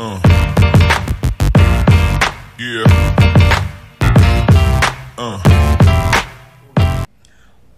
[0.00, 0.16] Uh.
[2.56, 2.84] Yeah.
[5.18, 5.38] Uh.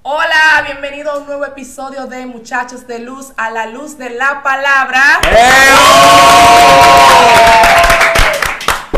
[0.03, 4.43] Hola, bienvenido a un nuevo episodio de Muchachos de Luz a la Luz de la
[4.43, 5.03] Palabra.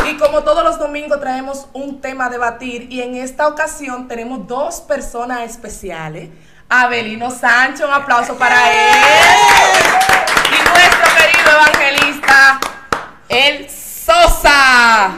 [0.04, 4.48] Y como todos los domingos traemos un tema a debatir y en esta ocasión tenemos
[4.48, 6.30] dos personas especiales.
[6.68, 9.84] Abelino Sancho, un aplauso para él.
[10.50, 12.58] Y nuestro querido evangelista,
[13.32, 15.16] El Sosa.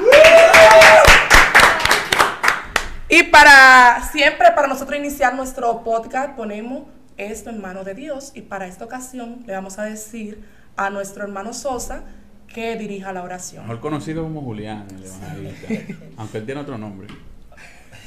[3.08, 6.84] Y para siempre, para nosotros iniciar nuestro podcast, ponemos
[7.16, 8.30] esto en manos de Dios.
[8.36, 10.44] Y para esta ocasión le vamos a decir
[10.76, 12.04] a nuestro hermano Sosa
[12.46, 13.64] que dirija la oración.
[13.64, 15.94] Mejor conocido como Julián, el evangelista.
[16.16, 17.08] Aunque él tiene otro nombre.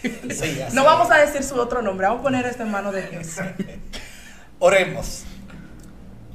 [0.03, 3.09] Sí, No vamos a decir su otro nombre, vamos a poner esto en manos de
[3.09, 3.35] Dios.
[4.59, 5.25] Oremos.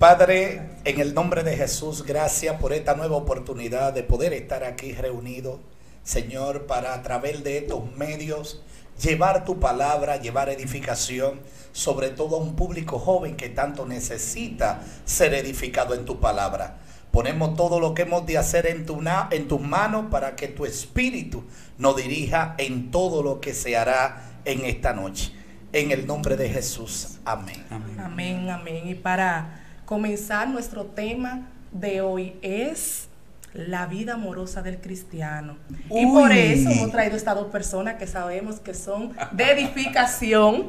[0.02, 4.90] Padre, en el nombre de Jesús, gracias por esta nueva oportunidad de poder estar aquí
[4.94, 5.60] reunidos,
[6.02, 8.64] Señor, para a través de estos medios
[9.00, 11.38] llevar tu palabra, llevar edificación,
[11.70, 16.78] sobre todo a un público joven que tanto necesita ser edificado en tu palabra.
[17.12, 20.66] Ponemos todo lo que hemos de hacer en, tu en tus manos para que tu
[20.66, 21.44] espíritu
[21.78, 25.32] nos dirija en todo lo que se hará en esta noche.
[25.72, 27.20] En el nombre de Jesús.
[27.24, 27.64] Amén.
[27.70, 28.00] Amén.
[28.00, 28.88] Amén, amén.
[28.88, 29.61] Y para
[29.92, 33.08] comenzar, nuestro tema de hoy es
[33.52, 35.58] la vida amorosa del cristiano.
[35.90, 40.68] Y por eso hemos traído estas dos personas que sabemos que son de edificación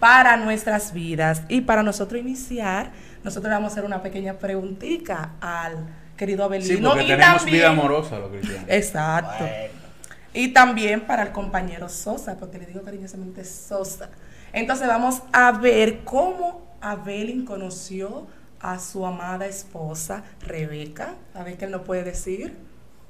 [0.00, 1.42] para nuestras vidas.
[1.48, 2.90] Y para nosotros iniciar,
[3.22, 5.76] nosotros le vamos a hacer una pequeña preguntita al
[6.16, 6.74] querido Abelino.
[6.74, 8.64] Sí, porque y tenemos también- vida amorosa los cristianos.
[8.66, 9.44] Exacto.
[9.44, 9.84] Bueno.
[10.32, 14.08] Y también para el compañero Sosa, porque le digo cariñosamente Sosa.
[14.52, 18.26] Entonces vamos a ver cómo Abelín conoció
[18.64, 21.16] a su amada esposa Rebeca.
[21.34, 22.56] A ver qué él nos puede decir.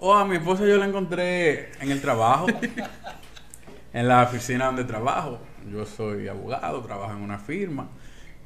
[0.00, 2.46] Oh, a mi esposa yo la encontré en el trabajo.
[3.92, 5.39] en la oficina donde trabajo.
[5.70, 7.89] Yo soy abogado, trabajo en una firma.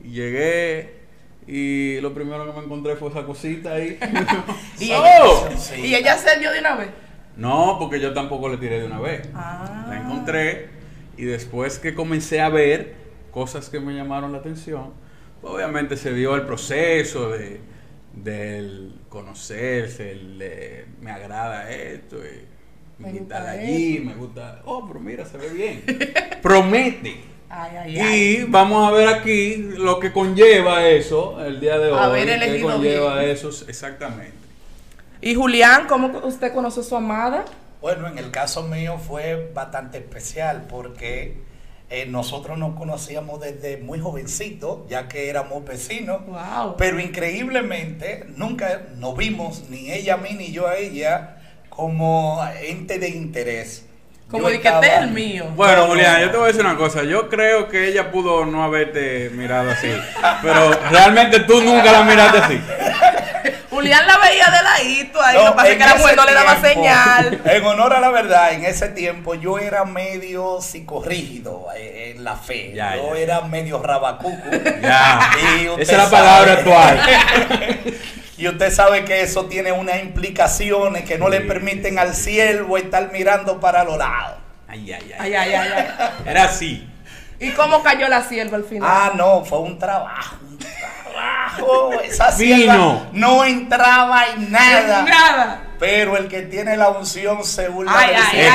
[0.05, 0.99] Y llegué
[1.47, 3.99] y lo primero que me encontré fue esa cosita ahí.
[4.79, 5.47] Y ¡Oh!
[5.49, 5.81] ella, Sí.
[5.81, 6.91] y ella se dio de una vez.
[7.37, 9.27] No, porque yo tampoco le tiré de una vez.
[9.35, 9.87] Ah.
[9.89, 10.69] La encontré
[11.17, 12.97] y después que comencé a ver
[13.33, 14.93] cosas que me llamaron la atención,
[15.43, 17.61] obviamente se dio el proceso de
[18.13, 22.45] del conocerse, el de, me agrada esto, y
[23.01, 24.07] me, Me gusta allí, esto.
[24.07, 25.85] me gusta, oh, pero mira, se ve bien.
[26.43, 27.21] Promete.
[27.49, 28.21] Ay, ay, ay.
[28.21, 31.99] Y vamos a ver aquí lo que conlleva eso el día de hoy.
[31.99, 33.31] Haber ¿Qué elegido conlleva bien.
[33.31, 34.35] eso exactamente?
[35.21, 37.45] Y Julián, ¿cómo usted conoció a su amada?
[37.81, 41.39] Bueno, en el caso mío fue bastante especial porque
[41.91, 46.21] eh, nosotros nos conocíamos desde muy jovencitos, ya que éramos vecinos.
[46.27, 46.77] Wow.
[46.77, 51.37] Pero increíblemente nunca nos vimos, ni ella a mí ni yo a ella,
[51.71, 53.85] como ente de interés.
[54.31, 55.47] Como de que estaba- este es el mío.
[55.57, 57.03] Bueno, No, Julián, yo te voy a decir una cosa.
[57.05, 59.89] Yo creo que ella pudo no haberte mirado así.
[60.43, 62.61] Pero realmente tú nunca la miraste así.
[63.79, 65.37] Julián la veía de ladito ahí.
[65.37, 67.43] No, lo que pasa que la mujer ese no le daba señal.
[67.45, 72.35] En honor a la verdad, en ese tiempo yo era medio psicorrígido eh, en la
[72.35, 72.73] fe.
[72.75, 73.21] Ya, yo ya.
[73.21, 74.51] era medio rabacuco.
[74.83, 75.31] Ya.
[75.61, 77.01] Y usted Esa es la palabra actual.
[78.39, 83.11] Y usted sabe que eso tiene unas implicaciones que no le permiten al siervo estar
[83.11, 84.39] mirando para los lados.
[84.69, 86.09] Ay, ay, Ay, ay, ay, ay.
[86.25, 86.89] Era así.
[87.41, 88.89] ¿Y cómo cayó la sierva al final?
[88.89, 90.37] Ah, no, fue un trabajo,
[91.63, 92.01] un trabajo.
[92.05, 95.03] Esa sierva no entraba en nada.
[95.03, 95.61] Nada.
[95.79, 98.49] Pero el que tiene la unción se burla Ay, ay, ay.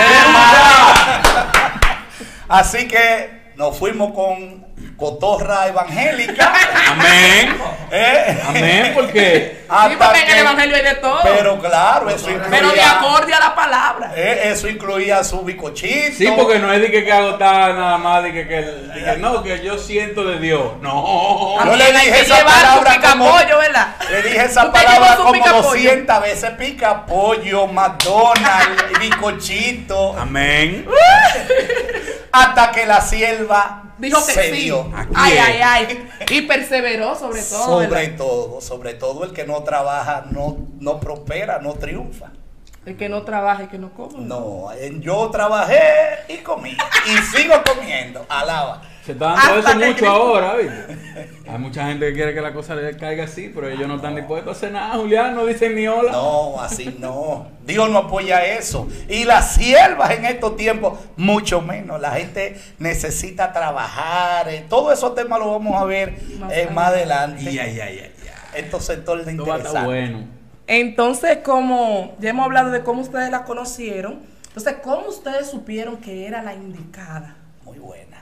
[2.49, 4.62] Así que nos fuimos con
[4.97, 6.53] cotorra evangélica.
[6.91, 7.57] Amén.
[7.91, 8.41] ¿eh?
[8.47, 11.19] Amén, porque Sí, Hasta porque en el que- evangelio hay de todo.
[11.23, 14.11] Pero claro, eso incluía, Pero de acorde a la palabra.
[14.15, 16.15] eh, eso incluía su bicochito.
[16.15, 19.17] sí, porque no es de que, que agotar nada más, de que, que, de que
[19.17, 20.73] no, que yo siento de Dios.
[20.81, 21.55] No.
[21.65, 23.95] Yo le dije que esa palabra como- ¿verdad?
[24.11, 25.63] Le dije esa palabra como picapollo.
[25.63, 26.51] 200 veces.
[26.51, 30.15] Pica pollo, McDonald's, bicochito.
[30.19, 30.85] Amén.
[32.31, 34.61] Hasta que la sierva Dijo que se sí.
[34.63, 34.91] dio.
[35.15, 36.09] Ay, ay, ay.
[36.29, 37.63] Y perseveró sobre todo.
[37.65, 38.17] Sobre ¿verdad?
[38.17, 42.31] todo, sobre todo el que no trabaja no, no prospera, no triunfa.
[42.85, 44.15] El que no trabaja y que no come.
[44.19, 44.67] No,
[45.00, 45.79] yo trabajé
[46.27, 46.75] y comí.
[47.05, 48.25] Y sigo comiendo.
[48.27, 48.81] Alaba.
[49.05, 51.29] Se está dando Hasta eso mucho Cristo- ahora, ¿viste?
[51.50, 54.15] Hay mucha gente que quiere que la cosa le caiga así, pero ellos no están
[54.15, 56.11] dispuestos a hacer nada, Julián, no dicen ni hola.
[56.13, 57.47] No, así no.
[57.65, 58.88] Dios no apoya eso.
[59.09, 62.00] Y las siervas en estos tiempos, mucho menos.
[62.00, 64.47] La gente necesita trabajar.
[64.47, 67.44] eh, Todos esos temas los vamos a ver Más eh, más adelante.
[67.47, 68.11] Ay, ay, ay, ay.
[68.56, 69.83] Estos sectores de interesantes.
[69.83, 70.19] bueno.
[70.67, 76.25] Entonces, como ya hemos hablado de cómo ustedes la conocieron, entonces, ¿cómo ustedes supieron que
[76.25, 77.35] era la indicada?
[77.65, 78.12] Muy buena.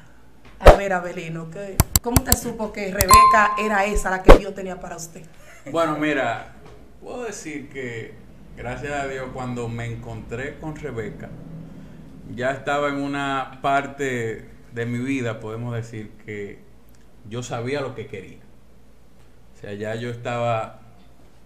[0.66, 4.80] A ver, Abelino, ¿qué- ¿cómo usted supo que Rebeca era esa la que Dios tenía
[4.80, 5.24] para usted?
[5.72, 6.54] Bueno, mira,
[7.02, 8.14] puedo decir que
[8.58, 11.30] gracias a Dios cuando me encontré con Rebeca,
[12.36, 16.60] ya estaba en una parte de mi vida, podemos decir que
[17.30, 18.40] yo sabía lo que quería.
[19.58, 20.80] O sea, ya yo estaba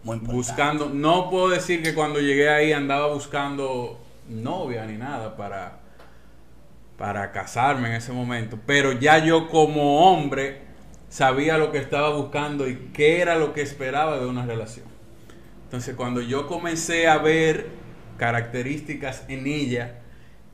[0.03, 5.79] Muy buscando, no puedo decir que cuando llegué ahí andaba buscando novia ni nada para,
[6.97, 10.61] para casarme en ese momento, pero ya yo como hombre
[11.09, 14.85] sabía lo que estaba buscando y qué era lo que esperaba de una relación.
[15.63, 17.67] Entonces cuando yo comencé a ver
[18.17, 19.99] características en ella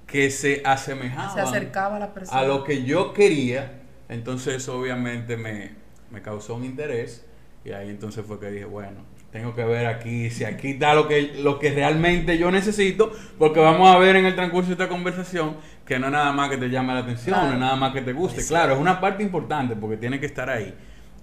[0.08, 2.40] que se asemejaban Se acercaba a la persona.
[2.40, 5.72] a lo que yo quería, entonces obviamente me,
[6.10, 7.26] me causó un interés
[7.64, 11.08] y ahí entonces fue que dije, bueno, tengo que ver aquí si aquí está lo
[11.08, 14.90] que, lo que realmente yo necesito, porque vamos a ver en el transcurso de esta
[14.90, 15.56] conversación
[15.86, 17.48] que no es nada más que te llame la atención, Claro.
[17.48, 18.46] no es nada más que te guste.
[18.46, 20.74] Claro, es una parte importante porque tiene que estar ahí,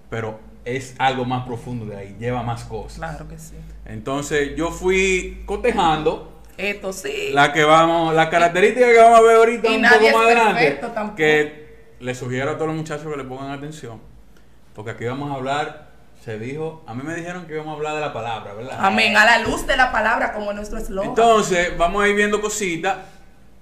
[0.09, 2.97] pero es algo más profundo de ahí, lleva más cosas.
[2.97, 3.55] Claro que sí.
[3.85, 7.29] Entonces yo fui cotejando Esto sí.
[7.33, 10.25] la que vamos, la característica que vamos a ver ahorita Y un nadie poco más
[10.35, 10.79] adelante,
[11.15, 11.69] que
[11.99, 13.99] le sugiero a todos los muchachos que le pongan atención,
[14.73, 15.88] porque aquí vamos a hablar,
[16.23, 18.77] se dijo, a mí me dijeron que íbamos a hablar de la palabra, ¿verdad?
[18.79, 19.15] Amén.
[19.15, 21.09] A la luz de la palabra, como nuestro eslogan.
[21.09, 22.97] Entonces, vamos a ir viendo cositas,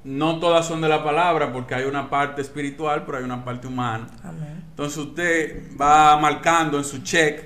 [0.04, 3.68] no todas son de la palabra, porque hay una parte espiritual, pero hay una parte
[3.68, 4.08] humana.
[4.24, 4.64] Amén.
[4.70, 7.44] Entonces usted va marcando en su check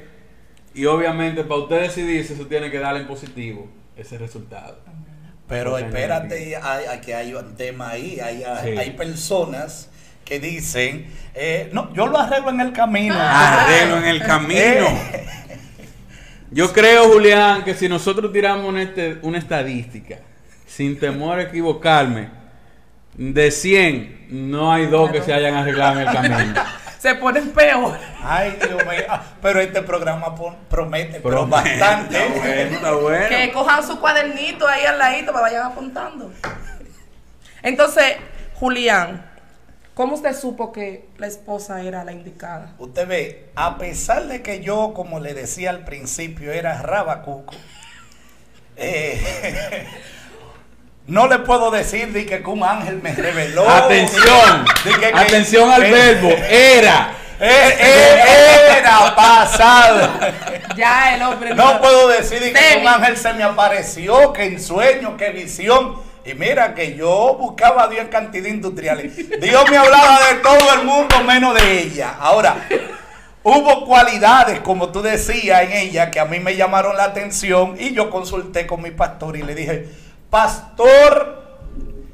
[0.74, 4.80] y obviamente para usted decidir si eso tiene que darle en positivo ese resultado.
[5.48, 8.20] Pero espérate, hay, hay que hay un tema ahí.
[8.20, 8.78] Hay, hay, Sí.
[8.80, 9.90] hay personas
[10.32, 13.16] que dicen, eh, no, yo lo arreglo en el camino.
[13.20, 14.88] Arreglo en el camino.
[15.12, 15.28] Eh,
[16.52, 20.20] Yo creo, Julián, que si nosotros tiramos una, este- una estadística,
[20.66, 22.30] sin temor a equivocarme,
[23.16, 26.62] de 100, no hay dos que se hayan arreglado en el camino.
[26.98, 27.98] Se ponen peor.
[28.24, 29.04] Ay, Dios mío.
[29.10, 30.36] Ah, Pero este programa
[30.70, 32.16] promete, pero bastante.
[32.16, 33.28] Está bueno, está bueno.
[33.28, 36.32] Que cojan su cuadernito ahí al ladito para vayan apuntando.
[37.64, 38.18] Entonces,
[38.54, 39.31] Julián,
[40.02, 42.74] ¿cómo usted supo que la esposa era la indicada?
[42.80, 47.54] Usted ve, a pesar de que yo, como le decía al principio, era rabacuco,
[48.78, 49.86] eh,
[51.06, 53.70] no le puedo decir de que un ángel me reveló.
[53.70, 57.12] Atención, de que- que- atención al eh, verbo, era.
[57.40, 60.10] eh, eh, era pasado.
[60.78, 64.60] Ya el hombre No puedo decir de que un ángel se me apareció, que en
[64.60, 65.96] sueño, que visión.
[66.24, 69.00] Y mira que yo buscaba a Dios en cantidad industrial.
[69.42, 72.16] Dios me hablaba de todo el mundo menos de ella.
[72.20, 72.68] Ahora,
[73.44, 77.94] hubo cualidades, como tú decías, en ella que a mí me llamaron la atención y
[77.94, 79.90] yo consulté con mi pastor y le dije,
[80.30, 81.42] pastor,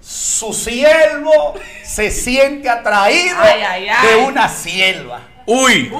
[0.01, 4.07] su siervo se siente atraído Ay, ay, ay.
[4.07, 5.19] de una sierva.
[5.49, 5.91] Uy,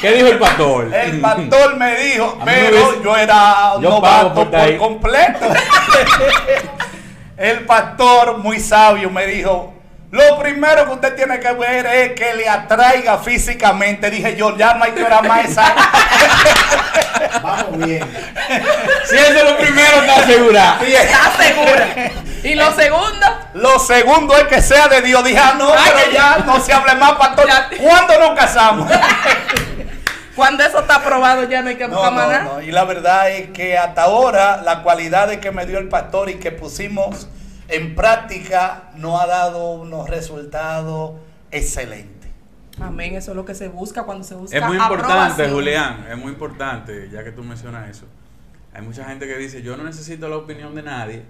[0.00, 0.94] ¿qué dijo el pastor?
[0.94, 5.46] El pastor me dijo, pero hubiese- yo era Yo novato por completo.
[7.36, 9.74] El pastor, muy sabio, me dijo,
[10.12, 14.08] lo primero que usted tiene que ver es que le atraiga físicamente.
[14.10, 15.74] Dije yo, ya no hay que orar más esa.
[17.42, 18.08] Vamos bien.
[19.08, 20.84] Si eso es lo primero, está asegurado.
[20.84, 21.86] ¿Está segura?
[22.44, 23.26] ¿Y lo segundo?
[23.54, 25.24] Lo segundo es que sea de Dios.
[25.24, 27.46] Dije, ah, no, Ay, pero que- ya no se hable más, pastor.
[27.80, 28.88] ¿Cuándo nos casamos?
[30.36, 32.44] Cuando eso está aprobado ya no hay que No, buscar más no, nada.
[32.44, 32.62] no.
[32.62, 36.28] Y la verdad es que hasta ahora la cualidad de que me dio el pastor
[36.30, 37.28] y que pusimos
[37.68, 41.12] en práctica no ha dado unos resultados
[41.50, 42.30] excelentes.
[42.80, 45.52] Amén, eso es lo que se busca cuando se busca Es muy importante, aprobación.
[45.52, 48.06] Julián, es muy importante, ya que tú mencionas eso.
[48.72, 51.22] Hay mucha gente que dice, yo no necesito la opinión de nadie,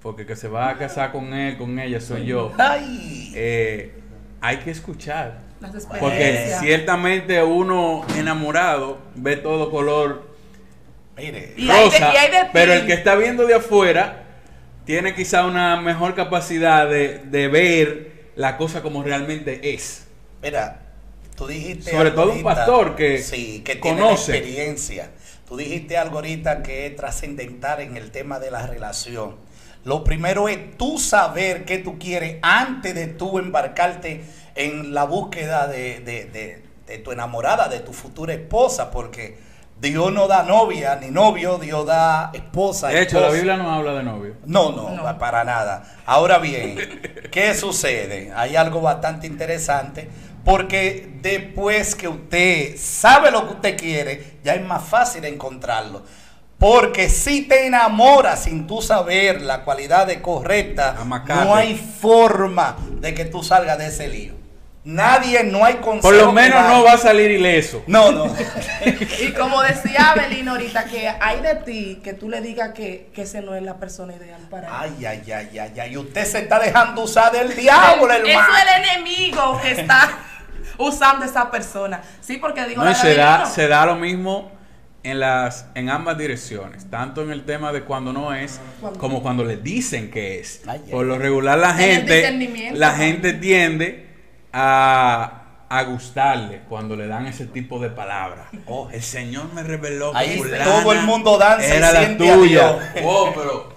[0.00, 2.52] porque que se va a casar con él, con ella, soy yo.
[2.56, 4.00] Ay, Eh,
[4.40, 5.40] hay que escuchar.
[5.60, 10.28] Las Porque ciertamente uno enamorado ve todo color
[11.16, 12.50] mire, Y hay de- rosa, y hay de ti.
[12.52, 14.24] pero el que está viendo de afuera
[14.84, 20.06] tiene quizá una mejor capacidad de, de ver la cosa como realmente es.
[20.42, 20.80] mira,
[21.36, 24.36] tú dijiste Sobre todo un pastor que sí, que tiene conoce.
[24.36, 25.10] experiencia.
[25.48, 29.36] Tú dijiste algo ahorita que es trascendental en el tema de la relación.
[29.84, 34.22] Lo primero es tú saber qué tú quieres antes de tú embarcarte
[34.58, 39.38] en la búsqueda de, de- de- de tu enamorada, de tu futura esposa, porque
[39.80, 42.88] Dios no da novia ni novio, Dios da esposa.
[42.88, 43.30] De hecho, la.
[43.30, 44.34] Biblia no habla de novio.
[44.44, 45.18] No, no, No.
[45.18, 45.84] para nada.
[46.04, 47.00] Ahora bien,
[47.30, 48.32] ¿qué sucede?
[48.34, 50.08] Hay algo bastante interesante
[50.44, 56.02] porque después que usted sabe lo que usted quiere, ya es más fácil encontrarlo.
[56.58, 61.44] Porque si te enamoras sin tú saber la cualidad de correcta, Amacate.
[61.44, 64.37] no hay forma de que tú salgas de ese lío.
[64.88, 66.00] Nadie, no hay consejo.
[66.00, 67.84] Por lo menos no va a salir ileso.
[67.86, 68.34] No, no.
[69.20, 73.22] Y como decía Abelino ahorita, que hay de ti que tú le digas que, que
[73.22, 74.94] ese no es la persona ideal para él.
[74.98, 75.96] Ay, ay, ay, ay, ay.
[75.98, 78.54] Usted se está dejando usar del diablo, Eso hermano.
[78.56, 80.08] es el enemigo que está
[80.78, 82.00] usando esa persona.
[82.22, 84.50] Sí, porque digo, No, la se da, se da lo mismo
[85.02, 88.58] en las en ambas direcciones, tanto en el tema de cuando no es
[88.98, 90.62] como cuando le dicen que es.
[90.66, 94.07] Ay, ay, Por lo regular la gente la gente tiende
[94.52, 98.46] a, a gustarle cuando le dan ese tipo de palabras.
[98.66, 98.88] Oh.
[98.92, 102.34] el Señor me reveló que Ahí todo el mundo danza y era la siente a
[102.34, 102.72] tuya.
[102.72, 103.04] Dios.
[103.04, 103.76] Oh, pero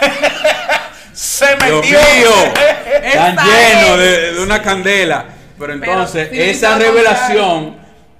[1.12, 1.98] Se Dios metió.
[1.98, 2.52] mío,
[3.14, 5.24] tan lleno de, de una candela.
[5.58, 7.76] Pero entonces, esa revelación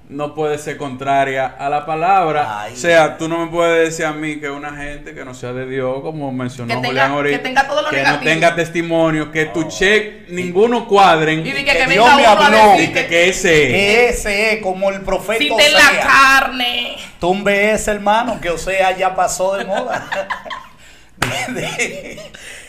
[0.09, 2.61] no puede ser contraria a la palabra.
[2.61, 2.73] Ay.
[2.73, 5.53] O sea, tú no me puedes decir a mí que una gente que no sea
[5.53, 8.55] de Dios, como mencionó Que tenga- Julián ahorita, que tenga todo lo que no tenga
[8.55, 12.79] testimonio, que tu check ninguno cuadren, Y que que, que Dios me habló.
[12.79, 13.69] y que, ese es.
[13.69, 16.97] Que ese es como el profeta si te la carne.
[17.19, 20.07] Tumbe ese hermano, que Osea ya pasó de moda.
[21.49, 22.17] Di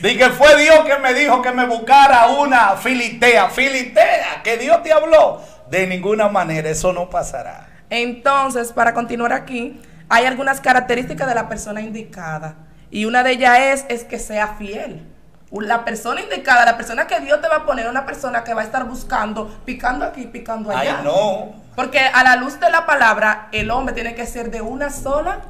[0.00, 3.48] di que fue Dios que me dijo que me buscara una filitea.
[3.48, 5.40] Filitea, que Dios te habló.
[5.70, 7.68] De ninguna manera, eso no pasará.
[7.90, 12.56] Entonces, para continuar aquí, hay algunas características de la persona indicada.
[12.90, 15.06] Y una de ellas es, es que sea fiel.
[15.52, 18.62] La persona indicada, la persona que Dios te va a poner, una persona que va
[18.62, 20.98] a estar buscando, picando aquí, picando allá.
[20.98, 21.54] Ay, no.
[21.76, 25.40] Porque a la luz de la palabra, el hombre tiene que ser de una sola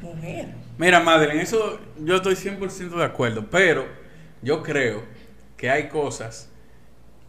[0.00, 0.48] mujer.
[0.78, 3.86] Mira, Madeline, eso yo estoy 100% de acuerdo, pero
[4.42, 5.04] yo creo
[5.56, 6.48] que hay cosas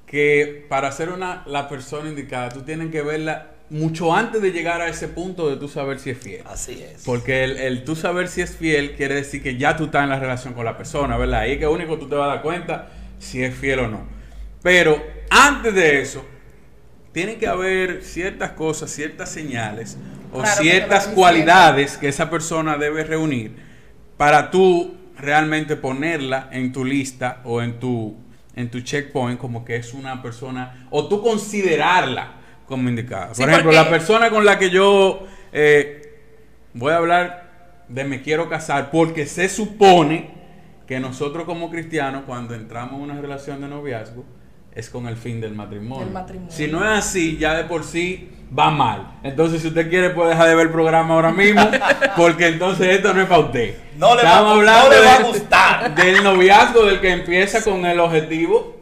[0.06, 4.82] que para ser una la persona indicada, tú tienes que verla mucho antes de llegar
[4.82, 6.44] a ese punto de tú saber si es fiel.
[6.46, 7.04] Así es.
[7.04, 10.10] Porque el, el tú saber si es fiel quiere decir que ya tú estás en
[10.10, 11.42] la relación con la persona, ¿verdad?
[11.42, 14.08] Ahí que único tú te vas a dar cuenta si es fiel o no.
[14.62, 16.26] Pero antes de eso,
[17.12, 19.98] tiene que haber ciertas cosas, ciertas señales
[20.32, 23.56] o Claro, ciertas cualidades que esa persona debe reunir
[24.18, 28.18] para tú realmente ponerla en tu lista o en tu
[28.56, 32.34] en tu checkpoint como que es una persona o tú considerarla
[32.68, 33.28] como indicada.
[33.28, 36.02] Por Sí, ejemplo, porque- la persona con la que yo eh,
[36.74, 40.32] voy a hablar de me quiero casar porque se supone
[40.88, 44.26] que nosotros como cristianos cuando entramos en una relación de noviazgo
[44.75, 46.08] es con el fin del matrimonio.
[46.50, 49.13] Si no es así, ya de por sí va mal.
[49.24, 51.62] Entonces, si usted quiere, puede dejar de ver el programa ahora mismo,
[52.17, 53.75] porque entonces esto no es para usted.
[53.98, 55.96] No le va- Estamos no hablando le va a de- gustar.
[55.96, 58.75] del noviazgo, del que empieza con el objetivo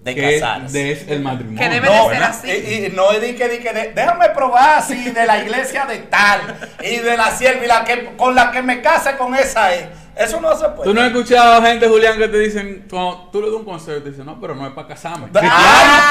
[0.00, 0.92] De que casarse.
[0.92, 1.58] es el matrimonio.
[1.58, 2.28] Que debe de No, ser ¿verdad?
[2.30, 2.50] así.
[2.50, 5.84] Y, y no es de que, de que de- déjame probar si de la iglesia
[5.86, 6.40] de tal
[6.82, 9.86] y de la sierva y la que con la que me case con esa es.
[10.16, 10.82] Eso no se puede.
[10.88, 14.02] Tú no has escuchado gente, Julián, que te dicen, cuando tú le das un consejo,
[14.02, 15.26] te dicen, no, pero no es para casarme.
[15.32, 15.32] Ah.
[15.32, 15.52] Cristiano,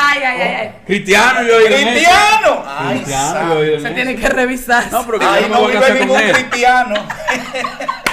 [0.07, 0.71] Ay, ay, ay, ay.
[0.85, 1.81] cristiano, yo oí de.
[1.91, 2.63] ¡Cristiano!
[2.65, 4.85] Ay, Cristiano, yo de Se tiene que revisar.
[4.91, 6.95] No, pero que Ay, yo no no me voy a vive casar con ningún cristiano.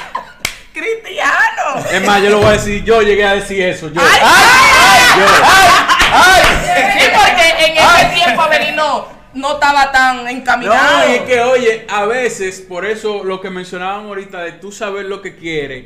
[0.75, 1.87] Cristiano.
[1.89, 3.89] Es más, yo lo voy a decir, yo llegué a decir eso.
[3.93, 4.01] Yo.
[4.01, 5.27] Ay, Yo.
[6.13, 6.43] ¡Ay!
[6.99, 10.99] Sí, porque en ese tiempo Avelino no estaba tan encaminado.
[10.99, 14.73] No, y es que, oye, a veces, por eso lo que mencionábamos ahorita de tú
[14.73, 15.85] saber lo que quieres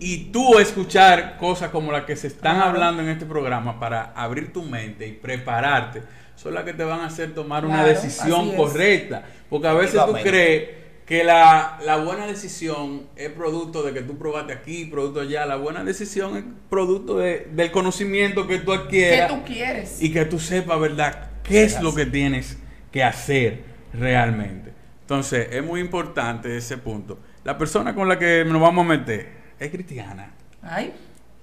[0.00, 4.54] y tú escuchar cosas como las que se están hablando en este programa para abrir
[4.54, 6.02] tu mente y prepararte,
[6.34, 9.22] son las que te van a hacer tomar una decisión correcta.
[9.50, 14.16] Porque a veces tú crees que la, la buena decisión es producto de que tú
[14.16, 15.44] probaste aquí, producto allá.
[15.46, 20.02] La buena decisión es producto de- del conocimiento que tú ¿Qué adquieras tú quieres?
[20.02, 22.56] y que tú sepas, ¿verdad?, qué es lo que tienes
[22.90, 24.72] que hacer realmente.
[25.02, 27.18] Entonces, es muy importante ese punto.
[27.44, 30.30] La persona con la que nos vamos a meter es cristiana.
[30.62, 30.92] Ay.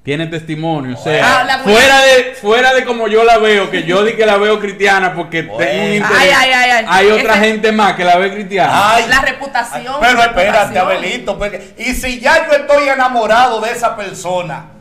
[0.04, 4.04] Tiene testimonio, o sea, Ah, fuera de fuera de como yo la veo, que yo
[4.04, 5.58] di que la veo cristiana porque Bueno.
[5.64, 6.18] tengo un interés.
[6.20, 6.86] Ay, ay, ay, ay.
[6.90, 8.96] Hay otra Ese- gente más que la ve cristiana.
[8.96, 9.06] Ay.
[9.08, 9.96] La reputación.
[10.00, 10.78] Pero la espérate, reputación.
[10.88, 11.38] Abelito.
[11.38, 14.72] porque- y si ya yo estoy enamorado de esa persona,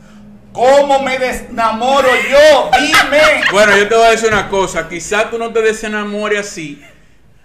[0.53, 2.71] ¿cómo me desenamoro yo?
[2.79, 3.21] Dime.
[3.51, 6.83] Bueno, yo te voy a decir una cosa, quizás tú no te desenamores así,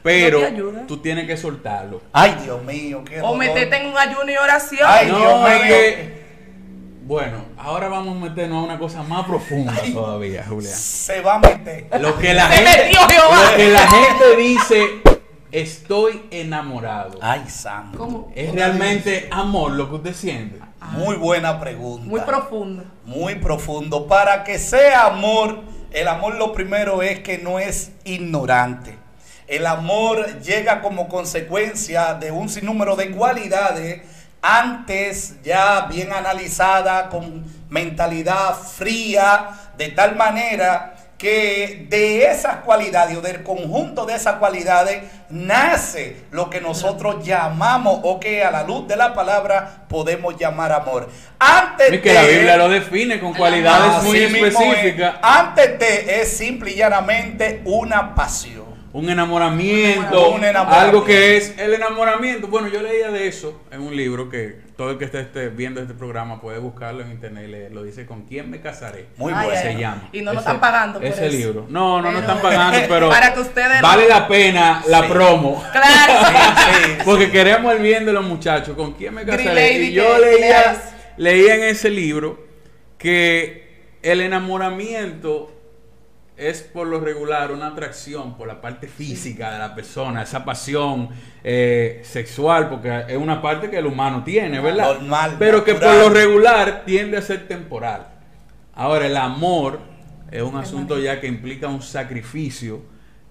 [0.02, 2.00] pero No tú tienes que soltarlo.
[2.10, 3.36] Ay, Dios mío, qué O dolor.
[3.38, 4.80] meterte en un ayuno y oración.
[4.90, 5.74] Ay, No, Dios es mío.
[5.76, 6.15] que-
[7.06, 10.74] bueno, ahora vamos a meternos a una cosa más profunda todavía, Julián.
[10.74, 11.88] Se va a meter.
[12.00, 13.50] Lo que la Se gente, metió Jehová.
[13.50, 14.86] lo que la gente dice,
[15.52, 17.18] estoy enamorado.
[17.22, 17.96] Ay, santo.
[17.96, 18.32] ¿Cómo?
[18.34, 20.58] Es realmente amor lo que usted siente.
[20.92, 22.04] Muy buena pregunta.
[22.06, 22.84] Muy profundo.
[23.04, 24.08] Muy profundo.
[24.08, 25.60] Para que sea amor,
[25.92, 28.98] el amor lo primero es que no es ignorante.
[29.46, 34.02] El amor llega como consecuencia de un sinnúmero de cualidades
[34.42, 43.22] antes ya bien analizada, con mentalidad fría, de tal manera que de esas cualidades o
[43.22, 48.86] del conjunto de esas cualidades nace lo que nosotros llamamos o que a la luz
[48.86, 51.08] de la palabra podemos llamar amor.
[51.38, 54.34] Antes Es que de- la Biblia lo define con cualidades Así muy es.
[54.34, 55.14] específicas.
[55.22, 58.65] Antes de es simple y llanamente una pasión.
[58.96, 60.74] Un enamoramiento, Un enamoramiento.
[60.74, 62.46] algo que es el enamoramiento.
[62.48, 65.82] Bueno, yo leía de eso en un libro que todo el que esté, esté viendo
[65.82, 67.82] este programa puede buscarlo en internet y leerlo.
[67.82, 69.06] Dice ¿Con quién me casaré?
[69.18, 69.50] Muy bueno.
[69.60, 70.08] se llama.
[70.12, 71.36] Y no nos Ese- están pagando por Ese eso.
[71.36, 71.66] libro.
[71.68, 75.02] No, no nos Pero- están pagando, pero Para que ustedes vale lo- la pena la
[75.02, 75.08] Sí.
[75.10, 75.62] promo.
[75.72, 76.14] Claro.
[76.56, 76.92] Sí, sí.
[77.04, 78.74] Porque queremos el bien de los muchachos.
[78.76, 79.72] ¿Con quién me casaré?
[79.82, 80.74] Y yo leía,
[81.18, 82.42] leía en ese libro
[82.96, 83.66] que
[84.02, 85.52] el enamoramiento
[86.36, 91.08] es por lo regular una atracción por la parte física de la persona, esa pasión
[91.42, 94.98] eh, sexual, porque es una parte que el humano tiene, ¿verdad?
[94.98, 98.08] Normal, Pero que por lo regular tiende a ser temporal.
[98.74, 99.80] Ahora, el amor
[100.30, 102.82] es un asunto ya que implica un sacrificio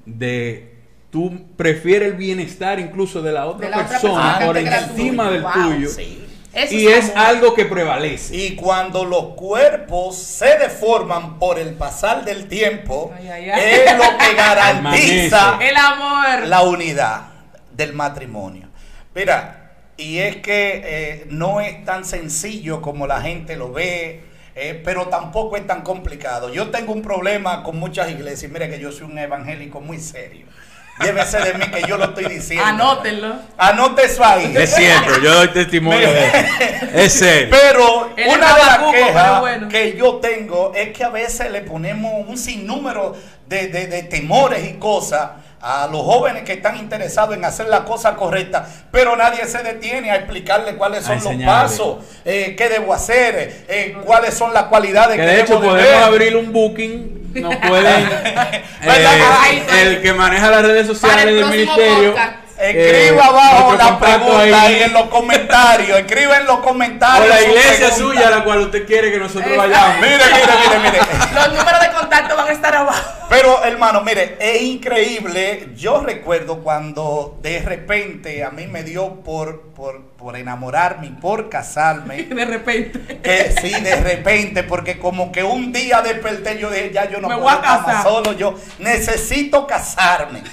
[0.06, 0.74] de
[1.12, 5.30] tú prefieres el bienestar incluso de la otra De la otra persona persona por encima
[5.30, 5.90] del Wow, tuyo.
[5.90, 6.25] Sí.
[6.56, 8.36] Eso y es algo que prevalece.
[8.36, 13.62] Y cuando los cuerpos se deforman por el pasar del tiempo, Ay, ay, ay.
[13.86, 15.60] es lo que garantiza.
[15.62, 16.48] El amor.
[16.48, 17.22] la unidad
[17.74, 18.70] del matrimonio.
[19.14, 24.24] Mira, y es que eh, no es tan sencillo como la gente lo ve,
[24.56, 26.54] eh, pero tampoco es tan complicado.
[26.54, 28.50] Yo tengo un problema con muchas iglesias.
[28.52, 30.46] Mira que yo soy un evangélico muy serio.
[31.04, 32.64] Llévese de mí que yo lo estoy diciendo.
[32.66, 33.36] Anótenlo.
[33.58, 34.54] Anote eso ahí.
[34.56, 36.28] Es cierto, yo doy testimonio de
[37.06, 37.26] eso.
[37.26, 37.48] Es.
[37.50, 39.68] Pero Él una de las quejas bueno.
[39.68, 43.14] que yo tengo es que a veces le ponemos un sinnúmero
[43.48, 47.84] de, de- de temores y cosas a los jóvenes que están interesados en hacer la
[47.86, 52.94] cosa correcta, pero nadie se detiene a explicarle cuáles son los pasos, eh, qué debo
[52.94, 56.04] hacer, eh, cuáles son las cualidades Que que, de hecho debo de podemos ver.
[56.04, 57.25] abrir un booking.
[57.36, 58.10] Nos pueden.
[58.88, 62.12] Eh, el que maneja las redes sociales el del ministerio.
[62.12, 62.45] podcast.
[62.58, 64.54] Escriba eh, abajo la pregunta ahí.
[64.54, 66.00] ahí en los comentarios.
[66.00, 67.26] Escriba en los comentarios.
[67.26, 69.98] O la iglesia suya a la cual usted quiere que nosotros vayamos.
[70.00, 71.00] Mire, mire, mire, mire.
[71.34, 73.12] Los números de contacto van a estar abajo.
[73.30, 75.70] Pero hermano, mire, es increíble.
[75.76, 81.50] Yo recuerdo cuando de repente a mí me dio por, por, por enamorarme y por
[81.50, 82.24] casarme.
[82.36, 83.20] De repente.
[83.22, 87.28] Que sí, de repente, porque como que un día desperté, yo dije, ya yo no
[87.28, 88.04] Me puedo voy a casar.
[88.04, 90.44] solo, yo necesito casarme.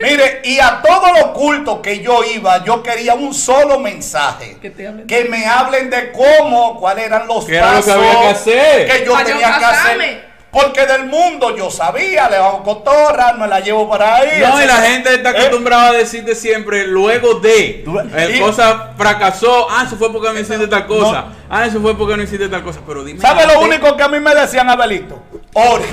[0.00, 4.58] Mire, y a todos los cultos que yo iba, yo quería un solo mensaje.
[4.60, 5.06] Que te hablen.
[5.06, 8.28] Que me hablen de cómo, cuáles eran los ¿Qué era lo que pasos había que
[8.28, 8.86] hacer?
[8.88, 10.30] que yo tenía que hacer.
[10.50, 14.40] Porque del mundo yo sabía, le hago cotorra, me la llevo por ahí.
[14.40, 17.84] No, y la gente está Eh, acostumbrada a decirte siempre, luego de,
[18.16, 21.32] el Y- cosa fracasó, ah, eso fue porque no hiciste tal cosa, No.
[21.48, 23.20] ah, eso fue porque no hiciste tal cosa, pero dime.
[23.20, 25.22] ¿Sabe lo único que a mí me decían, Abelito?
[25.52, 25.84] Ore.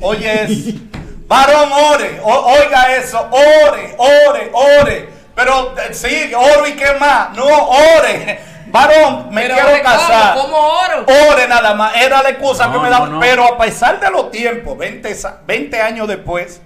[0.00, 0.50] Oye, es,
[1.30, 2.20] varón, ore.
[2.22, 5.08] O- oiga eso, ore, ore, ore.
[5.34, 7.30] Pero eh, sí, oro y qué más.
[7.36, 8.40] No, ore.
[8.70, 10.34] Varón, me Pero quiero casar.
[10.36, 11.04] ¿Cómo oro?
[11.32, 11.96] Ore nada más.
[11.96, 13.10] Era la excusa No, que me daban.
[13.12, 13.18] no.
[13.20, 16.60] Pero a pesar de los tiempos, 20, sa- 20 años después,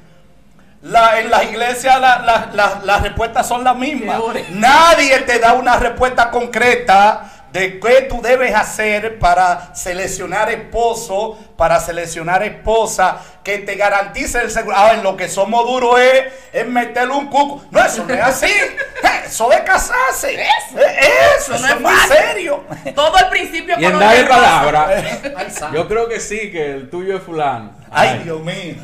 [0.82, 4.20] la- en las iglesias la- la- la- las respuestas son las mismas.
[4.50, 11.78] Nadie te da una respuesta concreta de qué tú debes hacer para seleccionar esposo, para
[11.78, 14.74] seleccionar esposa, que te garantice el seguro.
[14.76, 17.64] Ah, en lo que somos duros es, es meterle un cuco.
[17.70, 18.52] No, eso no es así.
[19.24, 20.34] Eso de casarse.
[20.34, 20.78] Eso.
[20.78, 20.98] Eh,
[21.38, 22.16] Eso, Eso no es muy fácil.
[22.16, 22.64] serio.
[22.94, 24.28] Todo al principio Y en rosa.
[24.28, 24.88] palabra,
[25.72, 27.72] yo creo que sí, que el tuyo es fulano.
[27.90, 28.74] Ay, Dios mío.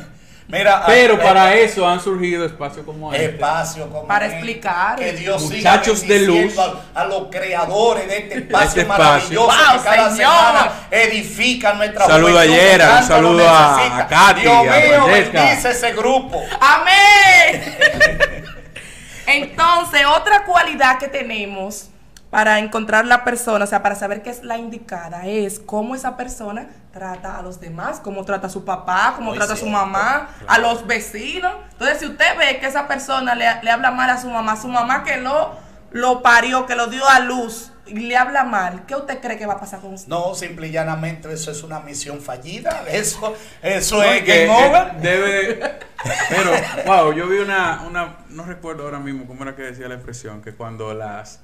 [0.51, 3.25] Mira, Pero eh, para eh, eso han surgido espacios como este.
[3.25, 4.97] espacio como Para este, explicar.
[4.97, 6.77] que Dios siga Muchachos de bendiciendo luz.
[6.93, 9.07] a, a los creadores de este espacio Este espacio.
[9.07, 10.31] maravilloso Wow, que cada Señor.
[10.31, 14.71] semana edifica nuestra Saludo a juventud Yera, un saludo a- Katy, Dios a mío,
[15.05, 15.41] Francesca.
[15.41, 16.43] bendice ese grupo.
[16.59, 17.75] Amén.
[19.27, 21.87] Entonces, otra cualidad que tenemos
[22.31, 26.15] para encontrar la persona, o sea, para saber qué es la indicada, es cómo esa
[26.17, 29.67] persona trata a los demás, cómo trata a su papá, cómo Muy trata a su
[29.67, 31.53] mamá, a los vecinos.
[31.73, 34.69] Entonces, si usted ve que esa persona le, le habla mal a su mamá, su
[34.69, 35.51] mamá que lo,
[35.91, 39.45] lo parió, que lo dio a luz, y le habla mal, ¿qué usted cree que
[39.45, 40.07] va a pasar con usted?
[40.07, 42.85] No, simple y llanamente eso es una misión fallida.
[42.89, 44.93] Eso, eso No, es que, game over.
[45.01, 45.79] debe
[46.29, 46.51] pero
[46.85, 50.41] wow yo vi una una no recuerdo ahora mismo cómo era que decía la expresión
[50.41, 51.41] que cuando las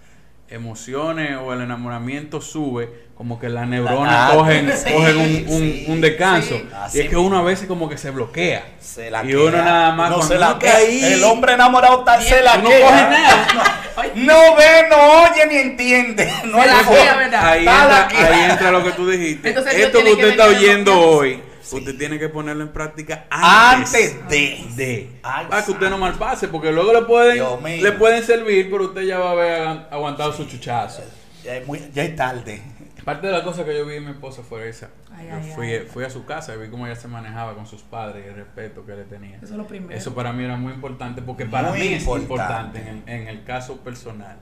[0.50, 5.86] emociones o el enamoramiento sube, como que las neuronas cogen, sí, cogen un, un- sí.
[5.88, 6.56] un descanso.
[6.90, 6.98] Sí.
[6.98, 8.64] Y es que uno a veces como que se bloquea.
[8.80, 9.64] Se la y uno queda.
[9.64, 12.88] nada más No se la ahí, El hombre enamorado está, se la no queda.
[12.88, 13.48] coges nada.
[14.14, 16.32] No ve, no oye ni entiende.
[16.46, 17.48] No Se la queda, ¿verdad?
[17.50, 18.28] Ahí entra, queda.
[18.36, 19.50] ahí entra lo que tú dijiste.
[19.50, 21.78] Entonces, Esto que usted está oyendo hoy, Sí.
[21.78, 24.66] usted tiene que ponerlo en práctica antes, Antes de.
[24.76, 25.10] de.
[25.24, 29.02] Ay, para que usted no malpase, porque luego le pueden, le pueden servir, pero usted
[29.02, 31.04] ya va a haber agu- aguantado su chuchazo.
[31.44, 32.62] Ya es, muy- ya es tarde.
[33.06, 34.90] Parte de la cosa que yo vi en mi esposa fue esa.
[35.16, 35.88] Ay, Yo ay, fui, ay.
[35.92, 38.36] fui a su casa y vi cómo ella se manejaba con sus padres y el
[38.36, 39.38] respeto que le tenía.
[39.38, 39.98] Eso es lo primero.
[39.98, 42.80] Eso para mí era muy importante porque para Muy mí es importante.
[42.80, 44.38] importante en el, en el caso personal.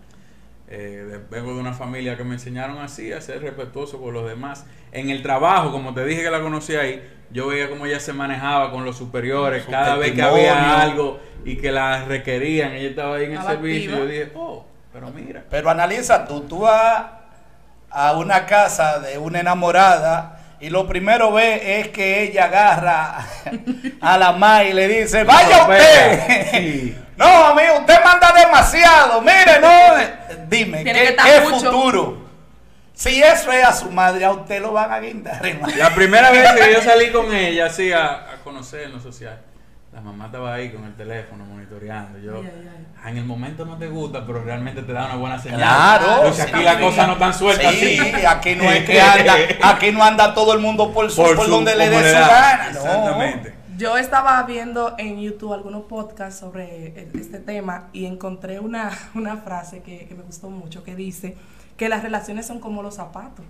[0.67, 4.65] Eh, vengo de una familia que me enseñaron así a ser respetuoso con los demás.
[4.91, 8.13] En el trabajo, como te dije que la conocí ahí, yo veía cómo ella se
[8.13, 12.71] manejaba con los superiores Su cada vez que había algo y que la requerían.
[12.73, 13.97] Ella estaba ahí en el servicio activa.
[13.97, 15.43] yo dije, oh, pero mira.
[15.49, 17.05] Pero analiza tú, tú vas
[17.89, 23.25] a una casa de una enamorada y lo primero ve es que ella agarra
[24.01, 26.49] a la madre y le dice, vaya usted.
[26.51, 26.97] sí.
[27.17, 29.21] No, amigo, usted manda demasiado.
[29.21, 29.69] Mire, no.
[30.49, 31.71] Dime, Tiene ¿qué, que estar qué mucho.
[31.71, 32.24] futuro?
[32.95, 35.73] Si eso es a su madre, a usted lo van a guindar, hermano.
[35.77, 39.37] La primera vez que yo salí con ella, así a, a conocer en lo social,
[39.93, 42.19] la mamá estaba ahí con el teléfono monitoreando.
[42.19, 42.41] Yo.
[43.03, 45.59] "Ah, en el momento no te gusta, pero realmente te da una buena señal.
[45.59, 46.05] Claro.
[46.17, 46.63] Entonces aquí sí.
[46.63, 48.25] las cosas no están sueltas Sí, así.
[48.25, 51.51] aquí no es que anda, aquí no anda todo el mundo por su, por, su-
[51.51, 52.71] donde le dé su gana.
[52.73, 52.79] no.
[52.79, 53.55] Exactamente.
[53.77, 59.81] Yo estaba viendo en YouTube algunos podcasts sobre este tema y encontré una, una frase
[59.81, 61.35] que, que me gustó mucho que dice
[61.77, 63.45] que las relaciones son como los zapatos.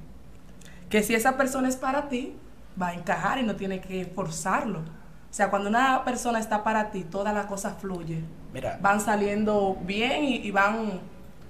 [0.90, 2.36] Que si esa persona es para ti,
[2.82, 4.80] va a encajar y no tiene que forzarlo.
[4.80, 8.26] O sea, cuando una persona está para ti, todas las cosas fluyen.
[8.54, 11.02] Mira, Van saliendo bien y, y van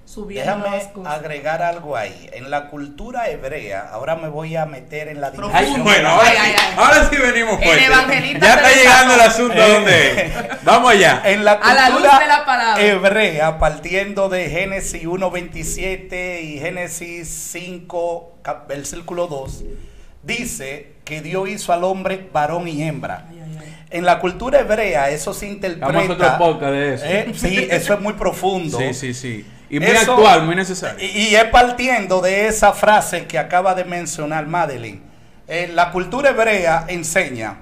[0.06, 1.12] subiendo déjame cosas.
[1.14, 2.30] agregar algo ahí.
[2.32, 5.82] En la cultura hebrea, ahora me voy a meter en la dimensión.
[5.82, 6.74] bueno, ahora, Ay, sí, ay, ay.
[6.78, 7.84] ahora sí venimos El fuerte.
[7.84, 10.32] evangelista Ya está llegando el asunto a donde es.
[10.64, 11.22] Vamos allá.
[11.24, 12.82] En la A la cultura luz de la palabra.
[12.84, 19.64] hebrea, partiendo de Génesis 1.27 y Génesis 5, cap- versículo 2,
[20.22, 23.26] dice que Dios hizo al hombre varón y hembra.
[23.28, 23.76] Ay, ay, ay.
[23.90, 25.86] En la cultura hebrea eso se interpreta.
[25.86, 27.04] Vamos a otro podcast de eso.
[27.06, 28.78] Eh, sí, eso es muy profundo.
[28.78, 29.46] Sí, sí, sí.
[29.68, 31.04] Y muy Eso- actual, muy necesario.
[31.04, 35.02] Y, y es partiendo de esa frase que acaba de mencionar Madeline.
[35.48, 37.58] Eh, la cultura hebrea enseña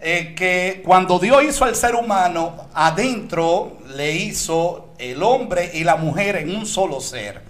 [0.00, 5.96] eh, que cuando Dios hizo al ser humano, adentro le hizo el hombre y la
[5.96, 7.40] mujer en un solo ser.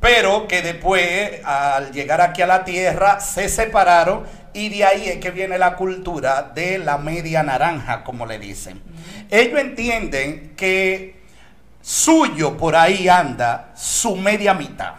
[0.00, 5.16] Pero que después, al llegar aquí a la tierra, se separaron y de ahí es
[5.18, 8.80] que viene la cultura de la media naranja, como le dicen.
[9.30, 11.17] Ellos entienden que
[11.88, 14.92] suyo por ahí anda su media mitad.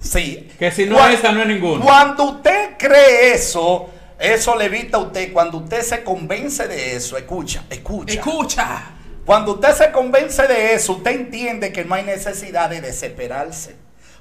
[0.00, 0.48] Sí.
[0.58, 1.84] Que si no Cuan- esa, no es ninguno.
[1.84, 5.30] Cuando usted cree eso, eso le evita a usted.
[5.30, 8.14] Cuando usted se convence de eso, escucha, escucha.
[8.14, 8.82] Escucha.
[9.26, 13.76] Cuando usted se convence de eso, usted entiende que no hay necesidad de desesperarse.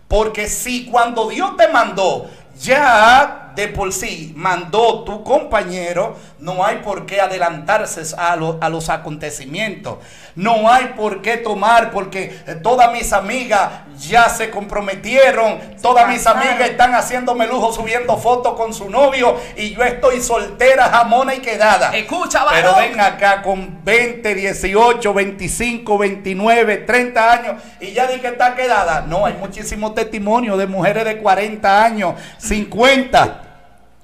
[0.10, 2.30] Porque si cuando Dios te mandó,
[2.60, 8.70] ya de por sí mandó tu compañero, no hay por qué adelantarse a, lo- a
[8.70, 9.96] los acontecimientos.
[10.36, 16.28] No hay por qué tomar, porque eh, todas mis amigas ya se comprometieron, todas mis
[16.28, 21.40] amigas están haciéndome lujo subiendo fotos con su novio y yo estoy soltera, jamona y
[21.40, 21.96] quedada.
[21.96, 22.90] Escucha, Pero varón.
[22.92, 29.06] ven acá con 20, 18, 25, 29, 30 años y ya di que está quedada.
[29.08, 33.42] No, hay muchísimos testimonios de mujeres de 40 años, 50,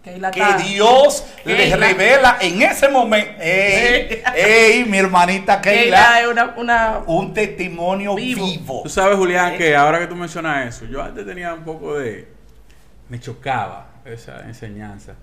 [0.04, 0.14] Que
[0.64, 1.76] Dios les Keila.
[1.78, 3.32] revela en ese momento.
[3.40, 4.22] ¡Ey!
[4.36, 5.82] ¡Ey, mi hermanita Keila
[6.16, 6.22] Keila!
[6.22, 8.46] es una, una Un testimonio Vivo.
[8.46, 8.80] vivo.
[8.84, 9.58] Tú sabes, Julián, Eh.
[9.58, 12.28] que ahora que tú mencionas eso, yo antes tenía un poco de...
[13.10, 15.14] Me chocaba esa enseñanza,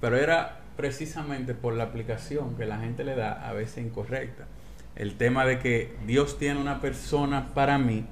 [0.00, 4.44] pero era precisamente por la aplicación que la gente le da a veces incorrecta.
[4.96, 8.04] El tema de que Dios tiene una persona para mí,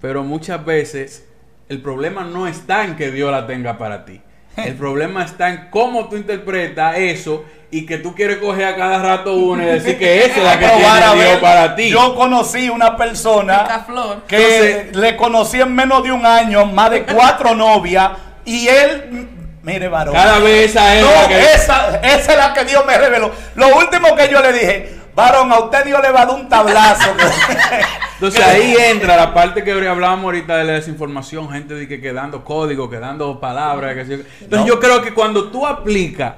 [0.00, 1.26] pero muchas veces
[1.68, 4.20] el problema no está en que Dios la tenga para ti.
[4.56, 9.02] El problema está en cómo tú interpretas eso y que tú quieres coger a cada
[9.02, 11.88] rato una y decir que esa es la que tiene Dios ver, para ti.
[11.90, 13.84] Yo conocí una persona
[14.28, 14.36] que
[14.80, 18.10] Entonces- le conocí en menos de un año, más de cuatro novias,
[18.44, 19.28] y él,
[19.62, 20.14] mire, varón.
[20.14, 21.40] Cada vez esa es No, la que...
[21.40, 23.32] esa, esa es la que Dios me reveló.
[23.56, 26.48] Lo último que yo le dije, varón, a usted Dios le va a dar un
[26.48, 27.10] tablazo.
[28.14, 32.44] Entonces ahí entra la parte que hablábamos ahorita de la desinformación, gente de que quedando
[32.44, 33.94] código, quedando palabras.
[33.94, 34.00] que.
[34.14, 34.66] Entonces No.
[34.66, 36.34] yo creo que cuando tú aplicas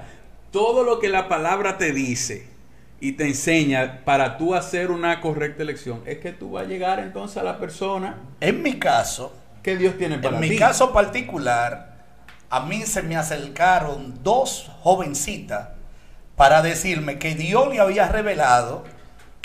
[0.50, 2.48] todo lo que la palabra te dice
[2.98, 6.98] y te enseña para tú hacer una correcta elección, es que tú vas a llegar
[6.98, 10.48] entonces a la persona En mi caso, que Dios tiene para en ti.
[10.50, 11.94] mi caso particular,
[12.48, 15.68] a mí se me acercaron dos jovencitas
[16.36, 18.84] para decirme que Dios le había revelado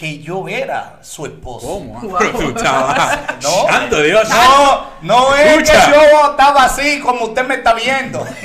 [0.01, 1.67] que yo era su esposo.
[1.67, 1.99] ¿Cómo?
[2.01, 2.17] Wow.
[2.17, 3.19] Pero tú, chaval.
[3.43, 3.67] No.
[3.67, 4.27] Santo Dios.
[4.29, 5.85] No, no es Escucha.
[5.85, 8.25] que yo estaba así como usted me está viendo.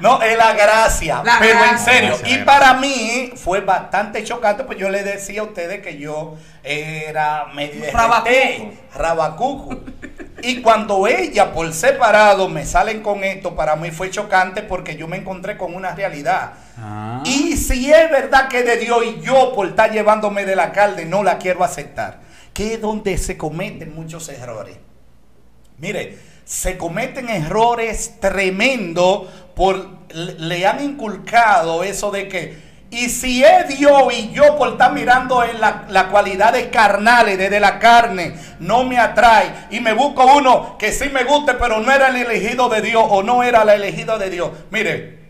[0.00, 1.78] No, es la gracia, La pero en gracia.
[1.92, 2.08] serio.
[2.08, 2.44] Gracias, Y gracias.
[2.46, 6.34] para mí fue bastante chocante, pues yo le decía a ustedes que yo
[6.64, 8.72] era medio Rabacuco.
[8.96, 9.80] Rabacuco.
[10.42, 15.06] Y cuando ella por separado me salen con esto, para mí fue chocante porque yo
[15.06, 16.54] me encontré con una realidad.
[16.84, 17.22] Ah.
[17.24, 21.04] Y si es verdad que de Dios y yo por estar llevándome de la carne
[21.04, 22.18] no la quiero aceptar,
[22.52, 24.76] que es donde se cometen muchos errores.
[25.78, 33.78] Mire, se cometen errores tremendos por le, han inculcado eso de que y si es
[33.78, 38.84] Dios y yo por estar mirando en la, las cualidades carnales desde la carne no
[38.84, 42.68] me atrae y me busco uno que sí me guste pero no era el elegido
[42.68, 44.50] de Dios o no era la elegida de Dios.
[44.70, 45.21] Mire,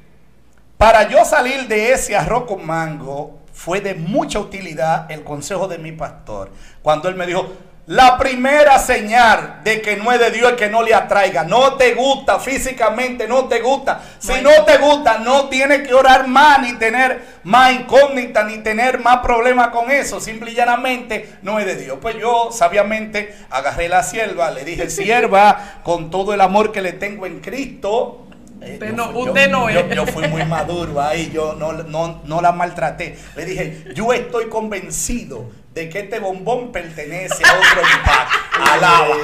[0.83, 5.79] para yo salir de ese arroz con mango, fue de mucha utilidad el consejo de
[5.79, 6.51] mi pastor.
[6.83, 7.53] Cuando él me dijo,
[7.87, 11.45] la primera señal de que no es de Dios es que no le atraiga.
[11.45, 14.03] No te gusta físicamente, no te gusta.
[14.19, 18.99] Si no te gusta, no tienes que orar más, ni tener más incógnita, ni tener
[18.99, 20.21] más problemas con eso.
[20.21, 21.99] Simple y llanamente no es de Dios.
[22.03, 26.93] Pues yo sabiamente agarré la sierva, le dije, sierva, con todo el amor que le
[26.93, 28.27] tengo en Cristo.
[28.65, 29.95] Eh, Usted yo no- fui- usted no yo- es.
[29.97, 33.17] yo fui muy maduro ahí, yo no, no, no la maltraté.
[33.37, 38.73] Le dije, yo estoy convencido de que este bombón pertenece a otro impacto.
[38.73, 39.17] Alaba.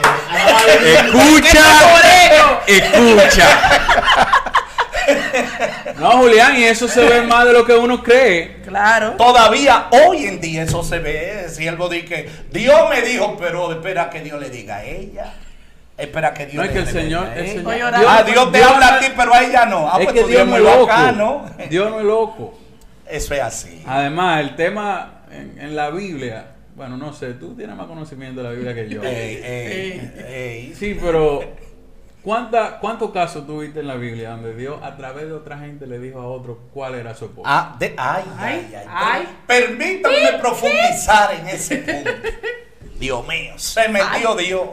[0.84, 1.64] Escucha.
[2.66, 3.48] Escucha.
[5.98, 8.60] No, Julián, y eso se ve más de lo que uno cree.
[8.62, 9.12] Claro.
[9.12, 11.44] Todavía hoy en día eso se ve.
[11.44, 15.32] El siervo dice que Dios me dijo, pero espera que Dios le diga a ella.
[15.98, 17.52] Espera que Dios No es que el Señor, el ella.
[17.54, 19.88] Señor- Ah, Dios te Dios habla no- a ti, pero a ella no.
[19.92, 20.86] Ah, es pues que tu Dios no es muy loco.
[20.86, 21.44] bacano.
[21.68, 22.58] Dios no es loco.
[23.06, 23.82] Eso es así.
[23.86, 28.48] Además, el tema en, en la Biblia, bueno, no sé, tú tienes más conocimiento de
[28.48, 29.02] la Biblia que yo.
[29.02, 30.74] Ey, ey, ey.
[30.78, 31.40] Sí, pero
[32.22, 35.98] ¿cuánta, ¿cuántos casos tuviste en la Biblia donde Dios a través de otra gente le
[35.98, 37.48] dijo a otro cuál era su esposa?
[37.50, 39.28] Ah, de, ay, ay, Ay, ay, ay.
[39.46, 42.10] Permítanme profundizar en ese punto.
[43.00, 44.68] Dios mío, se metió Dios.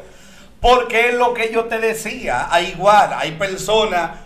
[0.65, 2.47] Porque es lo que yo te decía.
[2.49, 4.17] Hay igual, hay personas,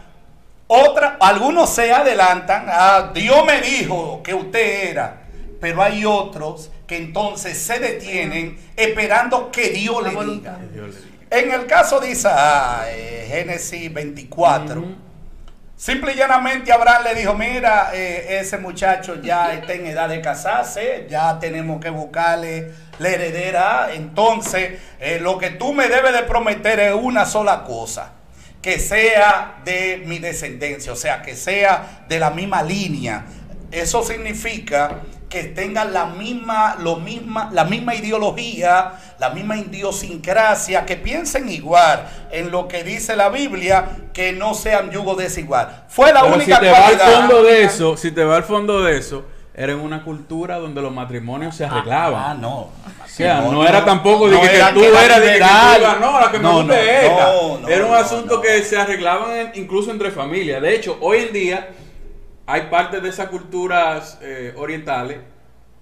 [0.67, 2.63] otras, algunos se adelantan.
[2.69, 5.23] Ah, Dios me dijo que usted era.
[5.59, 10.57] Pero hay otros que entonces se detienen esperando que Dios le diga.
[10.59, 11.27] Que Dios le diga.
[11.29, 12.87] En el caso de Isaac,
[13.27, 14.79] Génesis 24.
[14.79, 14.95] Ujú.
[15.79, 20.19] Simple y llanamente Abraham le dijo, mira, eh, ese muchacho ya está en edad de
[20.19, 26.23] casarse, ya tenemos que buscarle la heredera, entonces eh, lo que tú me debes de
[26.23, 28.11] prometer es una sola cosa,
[28.61, 33.23] que sea de mi descendencia, o sea, que sea de la misma línea.
[33.71, 40.95] Eso significa que tengan la misma, lo misma, la misma ideología, la misma idiosincrasia, que
[40.95, 45.83] piensen igual en lo que dice la Biblia, que no sean yugo desigual.
[45.87, 47.19] Fue la Pero si única te va al cualidad.
[47.19, 50.81] fondo de eso, si te va al fondo de eso, era en una cultura donde
[50.81, 52.23] los matrimonios se arreglaban.
[52.25, 52.57] Ah, no.
[52.59, 52.71] O
[53.05, 55.99] sea, no, era tampoco de no que, era tú que era eras de que tú
[55.99, 56.81] no, la que me No, gusta
[57.67, 60.61] era un asunto que se arreglaban en- incluso entre familias.
[60.61, 61.69] De hecho, hoy en día
[62.49, 65.17] hay partes de esas culturas eh, orientales,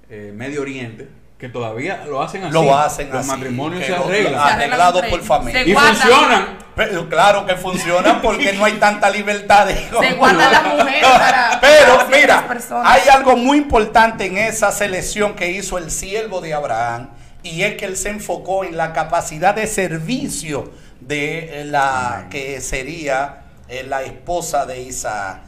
[0.10, 2.54] eh, Medio Oriente, que todavía lo hacen así.
[2.54, 4.34] Lo hacen Los así, matrimonios se arreglan.
[4.34, 5.64] lo- Se arreglan arreglado entre por familia.
[5.64, 6.58] Se y guardan- funcionan.
[6.76, 11.58] Pero claro que funciona porque no hay tanta libertad de Se guardan las mujeres para-
[11.62, 12.86] Pero para mira, personas.
[12.92, 17.10] hay algo muy importante en esa selección que hizo el siervo de Abraham
[17.42, 22.62] y es que él se enfocó en la capacidad de servicio de eh, la que
[22.62, 23.42] sería
[23.88, 25.40] la esposa de Isaac.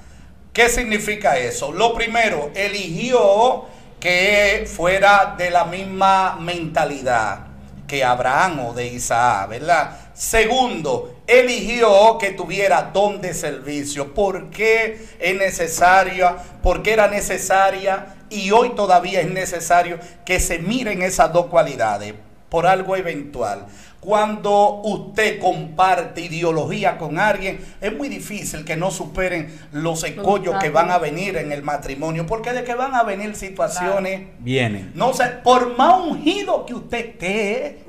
[0.59, 1.71] ¿Qué significa eso?
[1.71, 3.63] Lo primero, eligió
[3.97, 7.47] que fuera de la misma mentalidad
[7.87, 9.97] que Abraham o de Isaac, ¿verdad?
[10.13, 14.13] Segundo, eligió que tuviera don de servicio.
[14.13, 16.35] ¿Por qué es necesaria?
[16.61, 18.17] ¿Por qué era necesaria?
[18.29, 22.15] Y hoy todavía es necesario que se miren esas dos cualidades
[22.49, 23.65] por algo eventual.
[23.99, 30.69] Cuando usted comparte ideología con alguien, es muy difícil que no superen los escollos que
[30.69, 34.91] van a venir en el matrimonio, porque de que van a venir situaciones Vienen.
[34.95, 37.79] no sé, por más ungido que usted esté,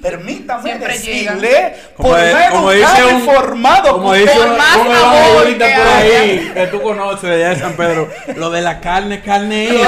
[0.00, 2.18] permítame Siempre decirle, Como, por
[2.50, 6.82] como dice un, formado, como dice usted- un, más un evangelista por ahí que tú
[6.82, 9.68] conoces de allá de San Pedro, lo de la carne, carne.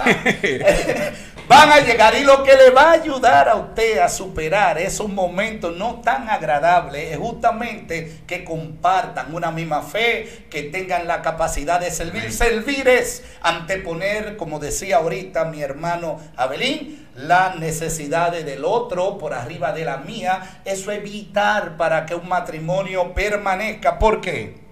[1.50, 5.08] van a llegar y lo que le va a ayudar a usted a superar esos
[5.08, 11.80] momentos no tan agradables es justamente que compartan una misma fe, que tengan la capacidad
[11.80, 12.32] de servir.
[12.32, 19.72] Servir es anteponer, como decía ahorita mi hermano Abelín, las necesidades del otro por arriba
[19.72, 20.60] de la mía.
[20.64, 23.98] Eso evitar para que un matrimonio permanezca.
[23.98, 24.69] ¿Por qué?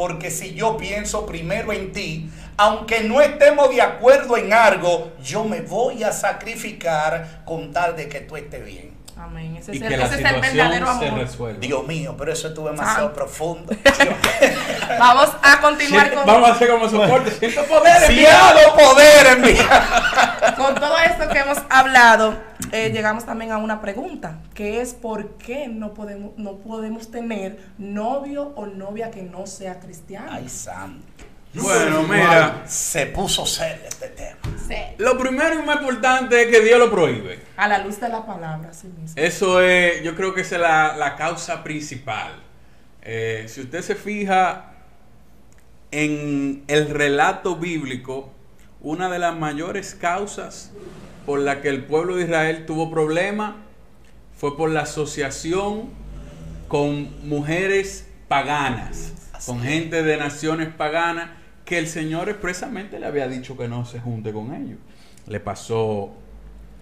[0.00, 5.44] Porque si yo pienso primero en ti, aunque no estemos de acuerdo en algo, yo
[5.44, 8.89] me voy a sacrificar con tal de que tú estés bien.
[9.16, 9.56] Amén.
[9.56, 11.60] Ese y es, que el, la ese es el verdadero situación se amor.
[11.60, 13.12] Dios mío, pero eso estuvo demasiado Ah.
[13.12, 13.72] profundo.
[14.98, 17.30] Vamos a continuar Siento- con, Vamos a hacer como soporte.
[17.32, 18.00] Siento poder.
[18.08, 19.54] Demasiado poder en mí.
[20.56, 22.36] con todo esto que hemos hablado.
[22.72, 27.58] eh, llegamos también a una pregunta, que es por qué no podemos, no podemos tener
[27.78, 30.28] novio o novia que no sea cristiano.
[30.30, 31.00] Ay, Sam.
[31.54, 32.64] Bueno, mira.
[32.66, 34.38] Se puso serio este tema.
[34.68, 34.76] Sí.
[34.98, 37.40] Lo primero y más importante es que Dios lo prohíbe.
[37.56, 39.14] A la luz de la palabra, así mismo.
[39.16, 42.32] Eso es, yo creo que esa es la, la causa principal.
[43.02, 44.72] Eh, si usted se fija
[45.90, 48.32] en el relato bíblico,
[48.80, 50.70] una de las mayores causas
[51.26, 53.54] por la que el pueblo de Israel tuvo problemas
[54.36, 55.90] fue por la asociación
[56.68, 61.30] con mujeres paganas, Así con gente de naciones paganas,
[61.70, 64.78] que el Señor expresamente le había dicho que no se junte con ellos.
[65.28, 66.10] Le pasó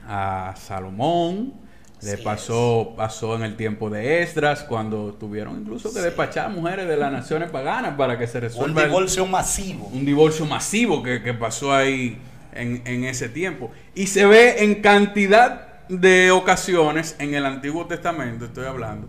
[0.09, 1.53] a Salomón,
[2.01, 6.05] le pasó, pasó en el tiempo de Esdras, cuando tuvieron incluso que Sí.
[6.05, 9.87] despachar mujeres de las naciones paganas para que se Un resuelva el- divorcio masivo.
[9.93, 12.17] un divorcio masivo que, que pasó ahí
[12.55, 13.71] en, en ese tiempo.
[13.95, 19.07] Y se ve en cantidad de ocasiones en el Antiguo Testamento, estoy hablando,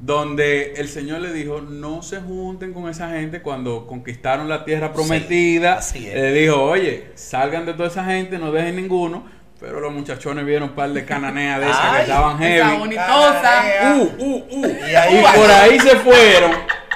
[0.00, 4.92] donde el Señor le dijo, no se junten con esa gente cuando conquistaron la tierra
[4.92, 5.74] prometida.
[5.74, 6.14] así es.
[6.14, 9.24] Le dijo, oye, salgan de toda esa gente, no dejen ninguno.
[9.60, 12.78] Pero los muchachones vieron un par de cananeas de esas Ay, que estaban heavy.
[12.78, 13.62] bonitosa.
[13.94, 14.66] Uh, uh, uh.
[14.90, 16.52] Y ahí- Y por ahí se fueron.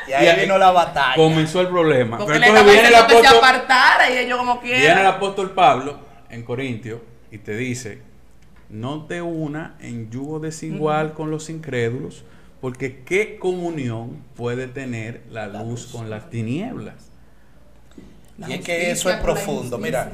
[0.09, 1.15] Y ahí vino la batalla.
[1.15, 2.17] Comenzó el problema.
[2.17, 4.83] Porque Pero entonces viene el diciendo que se apóstol, apartara y ellos como viene el
[4.83, 5.07] quieran.
[5.07, 5.99] apóstol Pablo
[6.31, 8.01] en Corintio y te dice,
[8.71, 12.25] no te una en yugo desigual con los incrédulos,
[12.65, 15.93] porque qué comunión puede tener la La luz luz.
[15.93, 16.95] con las tinieblas.
[18.39, 19.77] La Y es que eso es profundo.
[19.77, 20.11] Mira,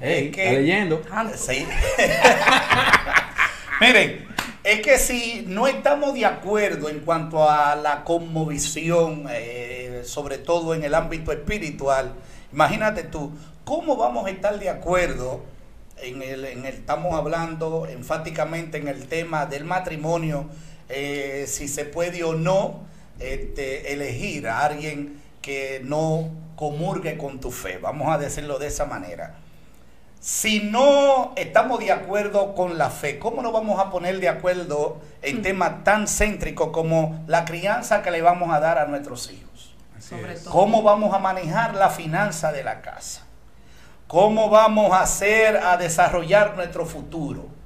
[0.00, 1.02] es que- está leyendo.
[1.06, 1.36] Santo.
[1.36, 1.66] Sí.
[3.82, 4.24] Miren,
[4.64, 10.74] es que si no estamos de acuerdo en cuanto a la conmovisión, eh, sobre todo
[10.74, 12.14] en el ámbito espiritual,
[12.50, 13.30] imagínate tú,
[13.66, 15.42] ¿cómo vamos a estar de acuerdo
[15.98, 20.46] en el, en el estamos hablando enfáticamente en el tema del matrimonio,
[20.90, 22.80] eh, si se puede o no
[23.18, 28.84] este, elegir a alguien que no comurgue con tu fe, vamos a decirlo de esa
[28.84, 29.36] manera.
[30.20, 35.00] Si no estamos de acuerdo con la fe, ¿cómo nos vamos a poner de acuerdo
[35.22, 39.74] en temas tan céntricos como la crianza que le vamos a dar a nuestros hijos?
[39.98, 40.50] Sobre todo.
[40.50, 43.22] ¿Cómo vamos a manejar la finanza de la casa?
[44.06, 47.59] ¿Cómo vamos a hacer a desarrollar nuestro futuro?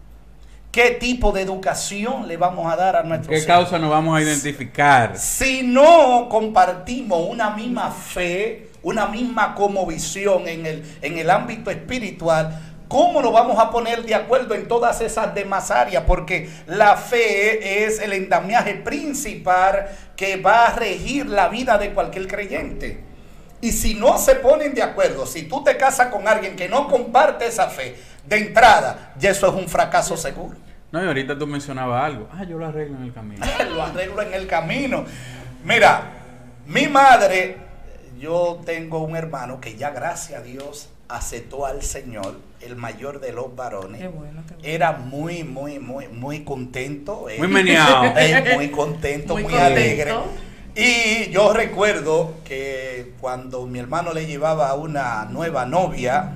[0.75, 3.47] ¿Qué tipo de educación le vamos a dar a nuestros ¿Qué hijos?
[3.47, 5.17] causa nos vamos a identificar?
[5.17, 11.71] Si no compartimos una misma fe, una misma como visión en el, en el ámbito
[11.71, 12.59] espiritual,
[12.89, 16.03] ¿cómo nos vamos a poner de acuerdo en todas esas demás áreas?
[16.09, 22.27] Porque la fe es el endamiaje principal que va a regir la vida de cualquier
[22.27, 23.15] creyente.
[23.61, 26.89] Y si no se ponen de acuerdo, si tú te casas con alguien que no
[26.89, 27.95] comparte esa fe,
[28.27, 30.57] de entrada, ya eso es un fracaso seguro.
[30.93, 32.29] No, y ahorita tú mencionabas algo.
[32.33, 33.45] Ah, yo lo arreglo en el camino.
[33.75, 35.05] lo arreglo en el camino.
[35.65, 36.03] Mira,
[36.67, 37.57] mi madre,
[38.21, 43.33] yo tengo un hermano que ya gracias a Dios aceptó al Señor, el mayor de
[43.33, 44.01] los varones.
[44.01, 44.69] Qué bueno, qué bueno.
[44.69, 47.29] Era muy, muy, muy, muy contento.
[47.29, 47.37] eh.
[47.39, 48.05] Muy meneado.
[48.17, 49.75] Eh, muy contento, Muy muy, contento.
[49.75, 50.15] alegre.
[50.77, 56.35] Y yo recuerdo que cuando mi hermano le llevaba una nueva novia,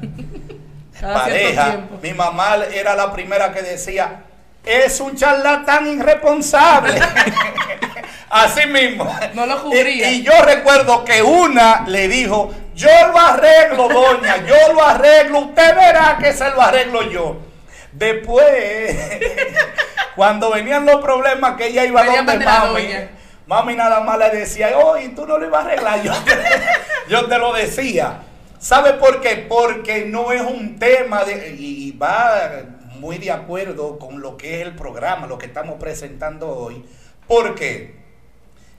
[1.00, 4.22] Cada pareja, mi mamá era la primera que decía,
[4.64, 7.00] es un charlatán irresponsable.
[8.30, 9.10] Así mismo.
[9.34, 10.10] No lo cubría.
[10.10, 15.40] Y, y yo recuerdo que una le dijo, yo lo arreglo, doña, yo lo arreglo,
[15.40, 17.38] usted verá que se lo arreglo yo.
[17.92, 18.96] Después,
[20.14, 22.88] cuando venían los problemas que ella iba Venían donde mami,
[23.46, 26.38] mami nada más le decía, oye, tú no lo ibas a arreglar, yo te,
[27.08, 28.20] yo te lo decía.
[28.58, 29.46] ¿Sabe por qué?
[29.48, 32.64] Porque no es un tema de, y va
[32.98, 36.84] muy de acuerdo con lo que es el programa, lo que estamos presentando hoy,
[37.28, 37.97] porque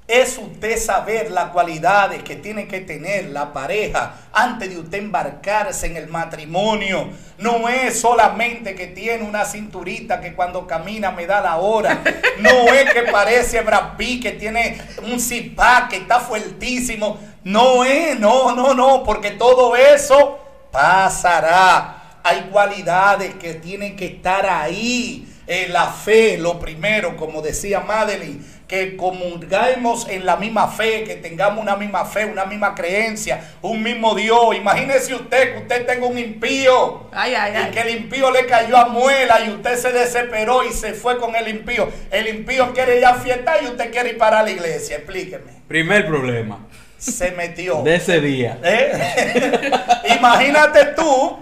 [0.10, 5.86] es usted saber las cualidades que tiene que tener la pareja antes de usted embarcarse
[5.86, 7.10] en el matrimonio.
[7.38, 12.02] No es solamente que tiene una cinturita que cuando camina me da la hora.
[12.40, 17.20] No es que parece Brad Pitt, que tiene un zipac que está fuertísimo.
[17.44, 20.40] No es, no, no, no, porque todo eso
[20.72, 22.18] pasará.
[22.24, 25.28] Hay cualidades que tienen que estar ahí.
[25.46, 31.16] En la fe, lo primero, como decía Madeline, que comulgamos en la misma fe, que
[31.16, 34.56] tengamos una misma fe, una misma creencia, un mismo Dios.
[34.56, 37.72] Imagínese usted que usted tenga un impío Ay, ay, y ay.
[37.72, 41.36] que el impío le cayó a muela y usted se desesperó y se fue con
[41.36, 41.90] el impío.
[42.12, 44.98] El impío quiere ir a fiestar y usted quiere ir para la iglesia.
[44.98, 45.52] Explíqueme.
[45.68, 46.60] Primer problema
[47.00, 47.82] Se metió.
[47.82, 48.60] de ese día.
[48.64, 49.72] ¿Eh?
[50.20, 51.40] Imagínate tú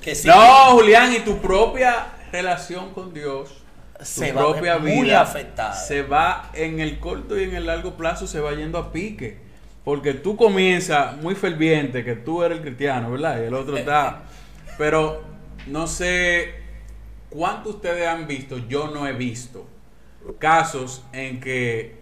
[0.00, 0.36] que si No,
[0.72, 3.63] Julián, y tu propia relación con Dios,
[4.04, 5.72] Se va propia muy vida afectada.
[5.74, 9.38] se va en el corto y en el largo plazo se va yendo a pique.
[9.84, 13.40] Porque tú comienzas muy ferviente, que tú eres el cristiano, ¿verdad?
[13.42, 14.22] Y el otro está.
[14.78, 15.22] Pero
[15.66, 16.54] no sé
[17.30, 19.66] cuántos ustedes han visto, yo no he visto
[20.38, 21.98] casos en que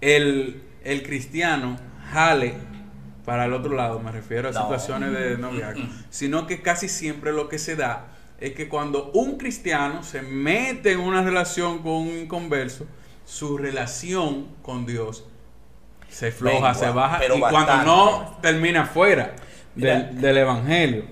[0.00, 1.76] el, el cristiano
[2.12, 2.54] jale
[3.24, 4.62] para el otro lado, me refiero a No.
[4.62, 8.06] situaciones de noviazgo, sino que casi siempre lo que se da
[8.40, 12.86] es que cuando un cristiano se mete en una relación con un inconverso,
[13.24, 15.24] su relación con Dios
[16.08, 19.34] se floja, se baja pero y cuando no termina fuera
[19.74, 20.04] Mira.
[20.12, 21.04] del, evangelio.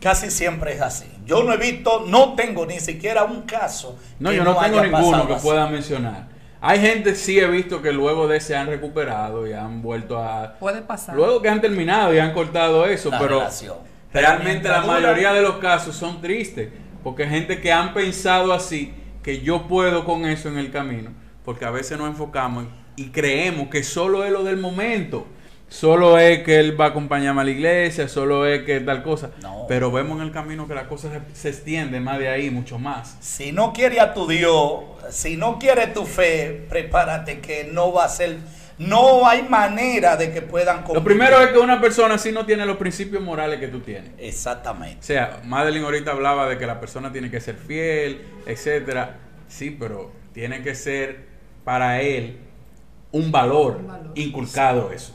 [0.00, 1.06] casi siempre es así.
[1.26, 3.98] Yo no he visto, no tengo ni siquiera un caso.
[4.18, 5.46] No, que yo no tengo haya ninguno que así.
[5.46, 6.28] pueda mencionar.
[6.60, 10.54] Hay gente sí he visto que luego de se han recuperado y han vuelto a
[10.58, 11.14] Puede pasar.
[11.14, 13.76] luego que han terminado y han cortado eso, La pero relación.
[14.14, 16.70] Realmente la mayoría de los casos son tristes,
[17.02, 21.10] porque gente que han pensado así que yo puedo con eso en el camino,
[21.44, 25.26] porque a veces nos enfocamos y creemos que solo es lo del momento.
[25.68, 29.30] Solo es que él va a acompañarme a la iglesia, solo es que tal cosa.
[29.42, 29.64] No.
[29.66, 32.78] Pero vemos en el camino que la cosa se, se extiende más de ahí, mucho
[32.78, 33.16] más.
[33.20, 38.04] Si no quiere a tu Dios, si no quiere tu fe, prepárate que no va
[38.04, 38.36] a ser,
[38.78, 42.66] no hay manera de que puedan Lo primero es que una persona así no tiene
[42.66, 44.10] los principios morales que tú tienes.
[44.10, 44.98] O Exactamente.
[45.06, 49.16] sea, Madeline ahorita hablaba de que la persona tiene que ser fiel, etcétera.
[49.48, 51.26] Sí, pero tiene que ser
[51.64, 52.38] para él
[53.12, 54.12] un valor, Un valor.
[54.16, 55.14] inculcado eso.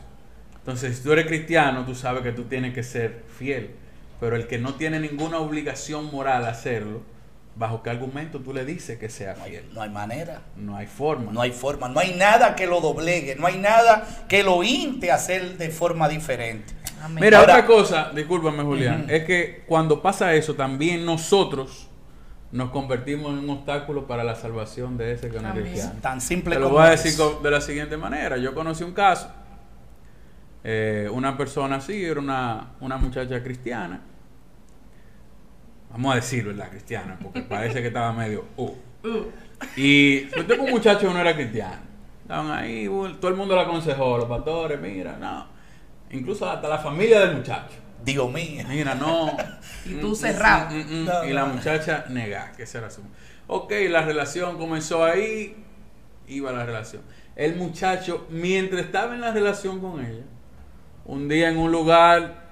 [0.56, 3.72] Entonces, si tú eres cristiano, tú sabes que tú tienes que ser fiel.
[4.20, 7.02] Pero el que no tiene ninguna obligación moral a hacerlo,
[7.56, 9.70] ¿bajo qué argumento tú le dices que sea No hay, fiel?
[9.74, 10.42] no hay manera.
[10.56, 11.32] No hay forma.
[11.32, 15.12] No hay forma, no hay nada que lo doblegue, no hay nada que lo inte
[15.12, 16.74] a hacer de forma diferente.
[17.02, 17.24] Amén.
[17.24, 21.88] Mira, Ahora- otra cosa, discúlpame Julián, es que cuando pasa eso, también nosotros
[22.52, 25.94] nos convertimos en un obstáculo para la salvación de ese que no es cristiano.
[26.02, 28.38] Tan simple Te lo como voy a decir de la siguiente manera.
[28.38, 29.30] Yo conocí un caso,
[30.64, 34.02] eh, una persona así, era una, una muchacha cristiana.
[35.92, 38.46] Vamos a decirlo, la cristiana, porque parece que estaba medio...
[38.58, 38.72] uh.
[39.04, 39.26] Uh,
[39.78, 41.82] Y yo tengo un muchacho que no era cristiano.
[42.22, 45.48] Estaban ahí, uh, todo el mundo le aconsejó, los pastores, mira, no.
[46.12, 47.76] Incluso hasta la familia del muchacho.
[48.04, 48.64] Dios mío.
[48.68, 49.36] Mira, no.
[49.86, 50.70] Y tú Mm, cerrado.
[50.76, 51.06] mm, mm, mm.
[51.06, 51.54] No, y la no.
[51.54, 53.02] muchacha nega, que esa era su.
[53.48, 55.56] Ok, la relación comenzó ahí,
[56.28, 57.02] iba la relación.
[57.36, 60.26] El muchacho, mientras estaba en la relación con ella,
[61.06, 62.49] un día en un lugar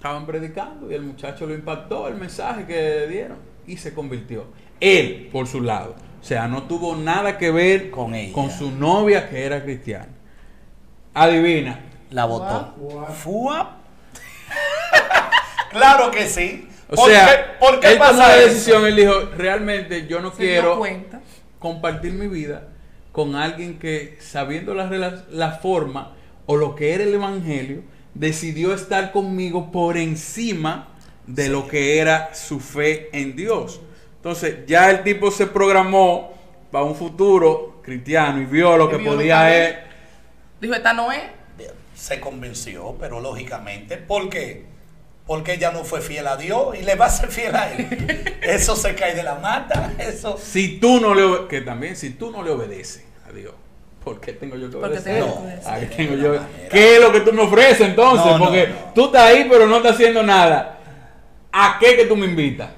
[0.00, 3.36] estaban predicando y el muchacho lo impactó el mensaje que le dieron
[3.66, 4.46] y se convirtió.
[4.80, 5.94] Él, por su lado.
[6.18, 8.32] O sea, no tuvo nada que ver Con ella.
[8.32, 10.08] con su novia que era cristiana.
[11.12, 11.80] Adivina,
[12.12, 12.74] La votó.
[12.78, 13.10] Fuap.
[13.10, 13.68] Fuap.
[15.70, 16.66] claro que sí.
[16.88, 18.48] O ¿Por sea, qué, por qué él tomó pasa la eso?
[18.48, 20.80] decisión, él dijo, realmente yo no quiero
[21.58, 22.68] compartir mi vida
[23.12, 26.14] con alguien que, sabiendo la forma
[26.46, 27.82] o lo que era el Evangelio,
[28.14, 30.88] decidió estar conmigo por encima
[31.26, 33.80] de lo que era su fe en Dios.
[34.16, 36.34] Entonces, ya el tipo se programó
[36.70, 39.76] para un futuro cristiano y vio lo que vio lo podía que él.
[40.60, 41.22] Dijo, esta no es.
[41.94, 44.64] Se convenció, pero lógicamente, ¿por qué?
[45.26, 48.38] Porque ella no fue fiel a Dios y le va a ser fiel a él.
[48.42, 49.92] Eso se cae de la mata.
[49.98, 50.38] Eso.
[50.42, 53.54] Si tú no le que también si tú no le obedeces a Dios,
[54.02, 55.20] ¿por qué tengo yo que obedecer?
[55.20, 55.46] No.
[55.66, 56.34] ¿a qué tengo yo?
[56.70, 58.26] ¿Qué es lo que tú me ofreces entonces?
[58.26, 58.92] No, no, Porque no.
[58.94, 60.78] tú estás ahí pero no estás haciendo nada.
[61.52, 62.70] ¿A qué que tú me invitas?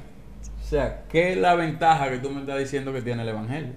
[0.65, 3.73] O sea, ¿qué es la ventaja que tú me estás diciendo que tiene el evangelio?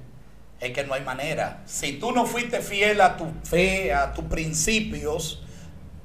[0.59, 1.61] Es que no hay manera.
[1.65, 5.43] Si tú no fuiste fiel a tu fe, a tus principios,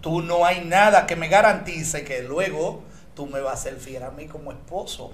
[0.01, 2.83] tú no hay nada que me garantice que luego
[3.15, 5.13] tú me vas a ser fiel a mí como esposo.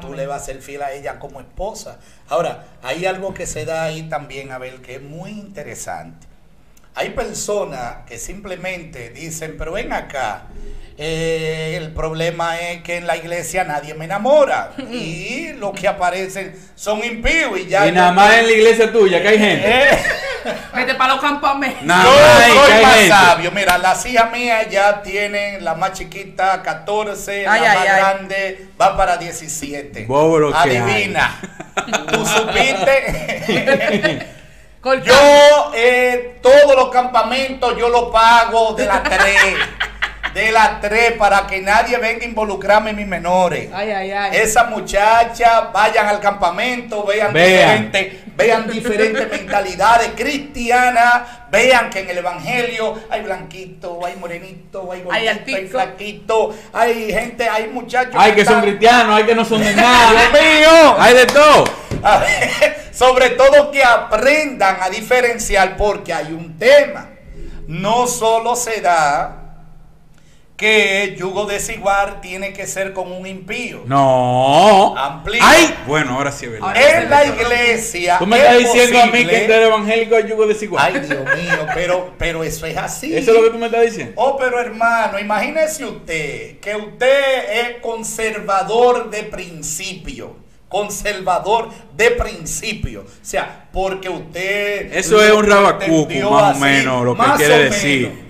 [0.00, 1.98] Tú le vas a ser fiel a ella como esposa.
[2.28, 6.26] Ahora, hay algo que se da ahí también, Abel, que es muy interesante.
[6.94, 10.46] Hay personas que simplemente dicen, pero ven acá,
[10.96, 16.54] eh, el problema es que en la iglesia nadie me enamora y los que aparecen
[16.74, 17.86] son impíos y ya...
[17.86, 19.68] y nada más en la iglesia tuya, que hay gente.
[19.68, 19.98] Eh,
[20.74, 21.82] Vete para los campamentos.
[21.82, 22.04] Nada
[22.48, 23.08] yo soy más gente.
[23.08, 23.50] sabio.
[23.52, 27.96] Mira, las hijas mías ya tienen, la más chiquita 14, Ay, la ay, más ay.
[27.96, 30.06] grande va para 17.
[30.06, 31.40] Bobo lo que Adivina.
[32.12, 34.26] ¿Tú supiste?
[35.04, 39.20] Yo, eh, todos los campamentos yo los pago de las 3.
[40.38, 43.70] De las 3 para que nadie venga a involucrarme en mis menores.
[43.74, 44.30] Ay, ay, ay.
[44.36, 47.90] Esas muchachas vayan al campamento, vean, Vean.
[47.90, 55.02] diferentes, vean diferentes mentalidades cristianas, vean que en el evangelio hay blanquito, hay morenito, hay
[55.02, 58.14] gordito, hay, flaquito, hay gente, hay muchachos.
[58.16, 60.12] Hay que son están- cristianos, hay que no son de nada.
[60.12, 60.96] ¡Dios mío!
[61.00, 61.64] Hay de todo.
[62.00, 67.08] A ver, sobre todo que aprendan a diferenciar porque hay un tema.
[67.66, 69.37] No solo se da
[70.58, 73.84] que el yugo desigual tiene que ser con un impío.
[73.86, 74.92] No.
[74.98, 75.40] Amplía.
[75.40, 76.74] Ay, bueno, ahora sí es verdad.
[76.76, 78.18] En la iglesia.
[78.18, 80.84] Tú me es estás diciendo a mí que el evangélico hay yugo desigual.
[80.84, 83.16] Ay, Dios mío, pero, pero eso es así.
[83.16, 84.14] Eso es lo que tú me estás diciendo.
[84.16, 90.38] Oh, pero hermano, imagínese usted que usted es conservador de principio.
[90.68, 93.02] Conservador de principio.
[93.02, 94.92] O sea, porque usted.
[94.92, 98.27] Eso es un entendió más o menos, lo que quiere decir.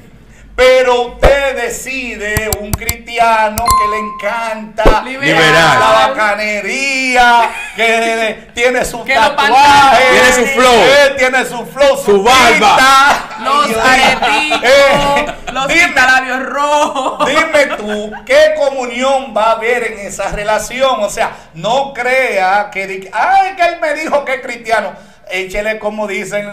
[0.58, 5.52] Pero usted decide un cristiano que le encanta Liberal.
[5.54, 10.74] la bacanería, que tiene su Que tatuaje, Tiene su flow.
[10.74, 12.50] eh, tiene su flow, Su barba.
[12.50, 13.24] pinta.
[13.44, 17.28] Los areticos, Eh, los dime, pintalabios rojos.
[17.28, 21.00] Dime tú, ¿qué comunión va a haber en esa relación?
[21.04, 24.92] O sea, no crea que, ay, que él me dijo que es cristiano.
[25.30, 26.46] Échele, como dicen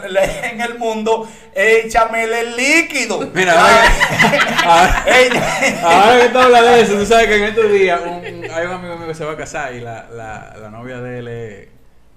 [0.44, 3.30] en el mundo, échamele el líquido.
[3.34, 5.06] Mira, Ah, ahora-
[5.84, 8.72] Ahora que tú hablas de eso, tú sabes que en estos días un- hay un
[8.74, 11.68] amigo mío que se va a casar y la, la, la novia de él es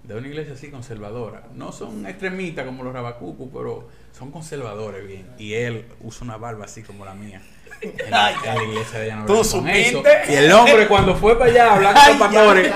[0.05, 1.43] de una iglesia así conservadora.
[1.55, 5.27] No son extremistas como los rabacucos, pero son conservadores bien.
[5.39, 7.43] Y él usa una barba así como la mía.
[7.81, 10.03] En la, en la iglesia de ella no ¿Tú supiste?
[10.29, 12.72] Y el hombre cuando fue para allá a hablar con los pastores,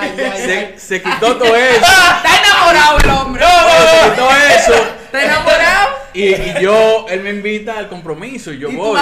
[0.76, 1.80] se, quitó todo eso.
[2.16, 3.44] Está enamorado el hombre.
[3.44, 4.72] Se quitó eso.
[5.04, 5.88] Está enamorado.
[6.14, 9.00] Y, y yo, él me invita al compromiso y yo ¿Y tú voy.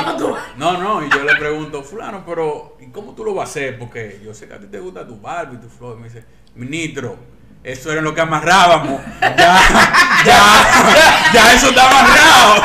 [0.57, 3.79] No, no, y yo le pregunto, fulano, pero ¿y cómo tú lo vas a hacer?
[3.79, 5.97] Porque yo sé que a ti te gusta tu barba y tu flor.
[5.99, 6.25] Y me dice,
[6.55, 7.17] ministro,
[7.63, 9.01] eso era lo que amarrábamos.
[9.21, 12.57] Ya, ya, ya eso está amarrado.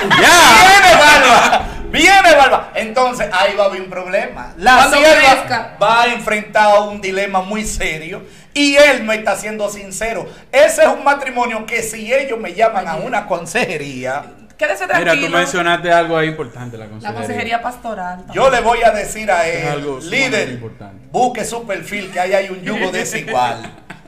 [0.08, 2.70] Viene barba, viene barba.
[2.74, 4.52] Entonces ahí va a haber un problema.
[4.58, 8.22] La Cuando sierva va a enfrentar a un dilema muy serio
[8.54, 10.28] y él no está siendo sincero.
[10.52, 14.24] Ese es un matrimonio que si ellos me llaman a una consejería,
[14.56, 15.26] Quédese Mira, tranquilo.
[15.26, 17.20] tú mencionaste algo ahí importante, la La consejería.
[17.20, 18.24] consejería pastoral.
[18.32, 21.08] yo le voy a decir a Es él, algo líder, importante.
[21.12, 23.60] busque su perfil que ahí hay un yugo desigual.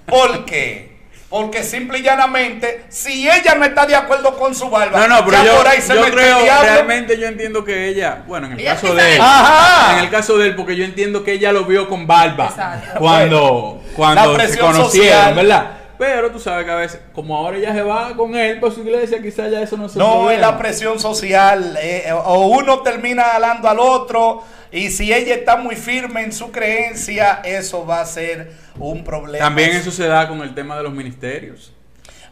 [0.07, 0.97] ¿Por qué?
[1.31, 5.24] Porque simple y llanamente, si ella no está de acuerdo con su barba, No, no,
[5.26, 8.55] pero ya yo, por ahí se yo creo, realmente yo entiendo que ella, bueno, en
[8.55, 9.93] el Ella caso de él, Ajá.
[9.99, 12.99] en el caso de él, porque yo entiendo que ella lo vio con barba Exacto.
[12.99, 15.35] cuando, La cuando se conocieron, social.
[15.35, 15.70] ¿verdad?
[15.99, 18.82] Pero tú sabes que a veces, como ahora ella se va con él para su
[18.82, 21.76] iglesia, quizás ya eso no se No, es la presión social.
[21.82, 24.44] eh, o uno termina alando al otro.
[24.70, 29.44] Y si ella está muy firme en su creencia, eso va a ser un problema.
[29.44, 31.72] También eso se da con el tema de los ministerios.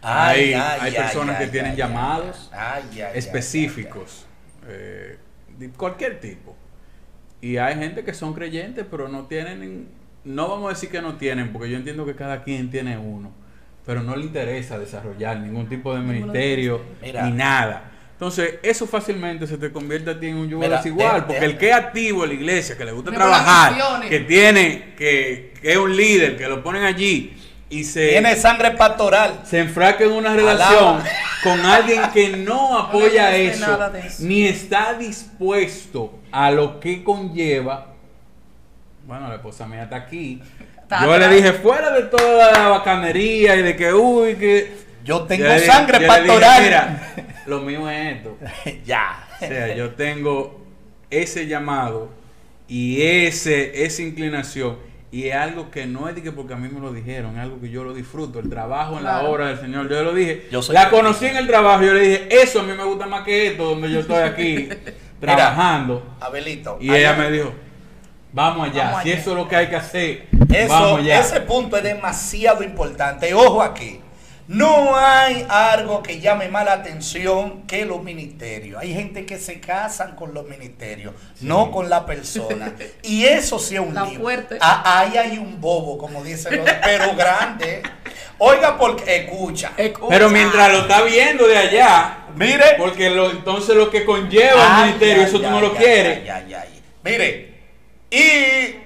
[0.02, 2.50] Ay, hay ay, hay ay, personas que tienen llamados
[3.14, 4.26] específicos,
[4.68, 5.18] eh,
[5.58, 6.54] de cualquier tipo.
[7.40, 9.88] Y hay gente que son creyentes, pero no tienen,
[10.24, 13.32] no vamos a decir que no tienen, porque yo entiendo que cada quien tiene uno,
[13.86, 17.22] pero no le interesa desarrollar ningún tipo de ministerio Mira.
[17.24, 17.92] ni nada.
[18.12, 21.40] Entonces, eso fácilmente se te convierte a ti en un yugo Mira, desigual, de- porque
[21.40, 23.74] de- el que es activo en la iglesia, que le gusta trabajar,
[24.08, 27.36] que tiene, que, que es un líder, que lo ponen allí
[27.68, 29.40] y se Tiene sangre pastoral.
[29.44, 30.50] se enfraca en una Alaba.
[30.50, 31.02] relación
[31.44, 34.24] con alguien que no apoya No eso, eso.
[34.24, 37.88] ni está dispuesto a lo que conlleva.
[39.06, 40.40] Bueno, la esposa mía está aquí.
[40.86, 41.30] Está Yo atrás.
[41.30, 44.72] le dije, fuera de toda la bacanería y de que, uy, que...
[45.04, 46.62] Yo tengo Yo le dije- sangre dije, pastoral.
[46.62, 47.14] Mira,
[47.46, 48.36] lo mío es esto.
[48.86, 49.26] ya.
[49.34, 50.64] O sea, yo tengo
[51.10, 52.10] ese llamado
[52.68, 54.78] y ese, esa inclinación.
[55.12, 57.42] Y es algo que no es de que porque a mí me lo dijeron, es
[57.42, 58.38] algo que yo lo disfruto.
[58.38, 60.46] El trabajo en la obra del Señor, yo lo dije.
[60.52, 63.06] Yo soy la conocí en el trabajo, yo le dije, eso a mí me gusta
[63.06, 64.68] más que esto, donde yo estoy aquí.
[65.20, 66.16] trabajando.
[66.20, 66.78] Abelito.
[66.80, 67.52] Y ella me dijo,
[68.32, 69.20] vamos allá, Vamos si allá.
[69.20, 71.20] eso es lo que hay que hacer, Eso, vamos allá.
[71.20, 73.32] ese punto es demasiado importante.
[73.34, 74.00] Ojo aquí.
[74.48, 78.80] No hay algo que llame más la atención que los ministerios.
[78.80, 82.72] Hay gente que se casan con los ministerios, no con la persona.
[83.02, 84.20] Y eso sí es un lío.
[84.20, 84.58] fuerte.
[84.60, 87.82] Ah, Ahí hay un bobo, como dicen los, pero grande.
[88.38, 89.72] Oiga, porque escucha.
[89.76, 90.08] Escucha.
[90.10, 92.76] Pero mientras lo está viendo de allá, Mire.
[92.78, 95.70] porque lo, entonces lo que conlleva Ay, el ministerio, ay, eso tú ay, no lo
[95.72, 96.18] ay, quieres.
[96.18, 96.82] ay, ay, ay.
[97.02, 97.55] Mire,
[98.10, 98.76] y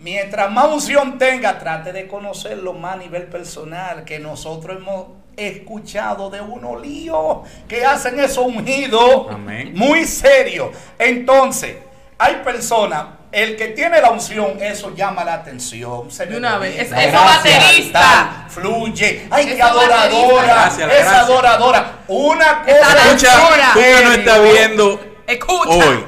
[0.00, 5.06] mientras más unción tenga, trate de conocerlo más a nivel personal, que nosotros hemos
[5.36, 9.72] escuchado de unos líos que hacen eso ungido Amén.
[9.74, 10.72] muy serio.
[10.98, 11.76] Entonces,
[12.18, 16.10] hay personas, el que tiene la unción, eso llama la atención.
[16.10, 16.78] Se una vez.
[16.80, 18.00] Es- La eso gracia baterista.
[18.00, 19.26] tal, Fluye.
[19.30, 20.42] Ay, qué adoradora.
[20.46, 21.20] Gracias, la es gracia.
[21.20, 21.92] adoradora.
[22.08, 25.68] Una cosa Esa es Escucha, tú que no estás viendo Escucha.
[25.70, 26.04] hoy,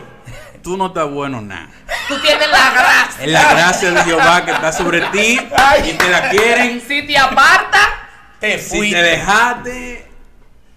[0.63, 1.69] tú no estás bueno nada.
[2.09, 3.25] Tú tienes la gracia.
[3.25, 5.91] Es la gracia de Jehová que está sobre ti Ay.
[5.91, 6.81] y te la quieren.
[6.87, 7.79] Si te aparta,
[8.41, 8.97] te Si fuiste.
[8.97, 10.07] te dejaste,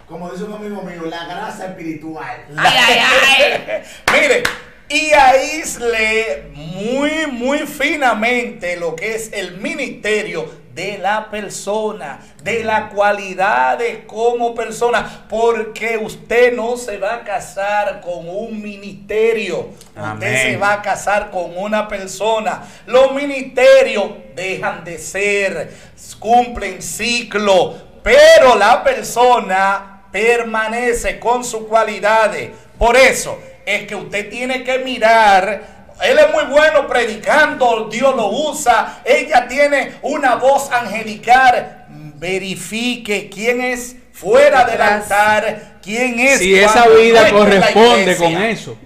[0.08, 2.46] Como dice un amigo mío, la grasa espiritual.
[2.58, 3.82] ay, ay, ay.
[4.22, 4.44] Mire,
[4.90, 12.90] y aísle muy, muy finamente lo que es el ministerio de la persona, de la
[12.90, 19.70] cualidad de como persona, porque usted no se va a casar con un ministerio,
[20.14, 22.64] usted se va a casar con una persona.
[22.86, 25.72] Los ministerios dejan de ser,
[26.20, 32.52] cumplen ciclo, pero la persona permanece con sus cualidades.
[32.78, 35.81] Por eso es que usted tiene que mirar.
[36.02, 39.02] Él es muy bueno predicando, Dios lo usa.
[39.06, 41.86] Ella tiene una voz angelical.
[42.16, 46.40] Verifique quién es fuera del altar, quién es.
[46.40, 48.78] si esa vida corresponde con eso,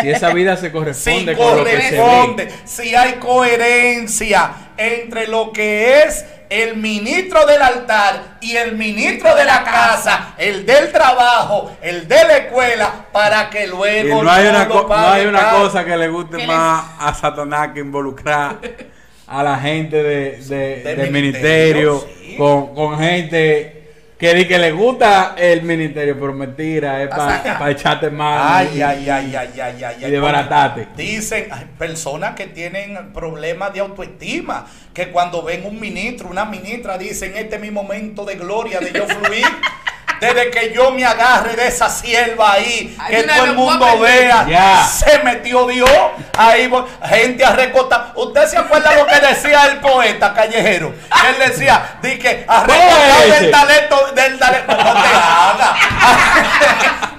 [0.00, 4.52] si esa vida se Si corresponde con lo que se ve, corresponde, si hay coherencia
[4.76, 10.64] entre lo que es el ministro del altar y el ministro de la casa, el
[10.64, 15.26] del trabajo, el de la escuela, para que y luego no hay una, no hay
[15.26, 18.56] una cosa que le guste más a Satanás que involucrar
[19.26, 22.36] a la gente de, de- Del del ministerio, ministerio sí.
[22.38, 23.77] con, con gente
[24.18, 28.82] que di que le gusta el ministerio, pero mentira, es Pa' para echarte mano Ay,
[28.82, 30.88] ay, ay, ay, ay, ay, y desbaratarte.
[30.96, 31.48] Dicen,
[31.78, 37.56] personas que tienen problemas de autoestima, que cuando ven un ministro, una ministra, dicen, este
[37.56, 39.46] es mi momento de gloria, de yo fluir.
[40.20, 44.46] Desde que yo me agarre de esa sierva ahí, Ay, que todo el mundo vea,
[44.48, 44.84] Ya.
[44.86, 45.90] se metió Dios,
[46.36, 46.70] ahí
[47.08, 48.12] gente a recortar.
[48.14, 50.94] ¿Usted se acuerda lo que decía el poeta callejero?
[51.28, 53.40] Él decía, di que a recortar ese?
[53.40, 55.76] del talento, del talento, no te hagas.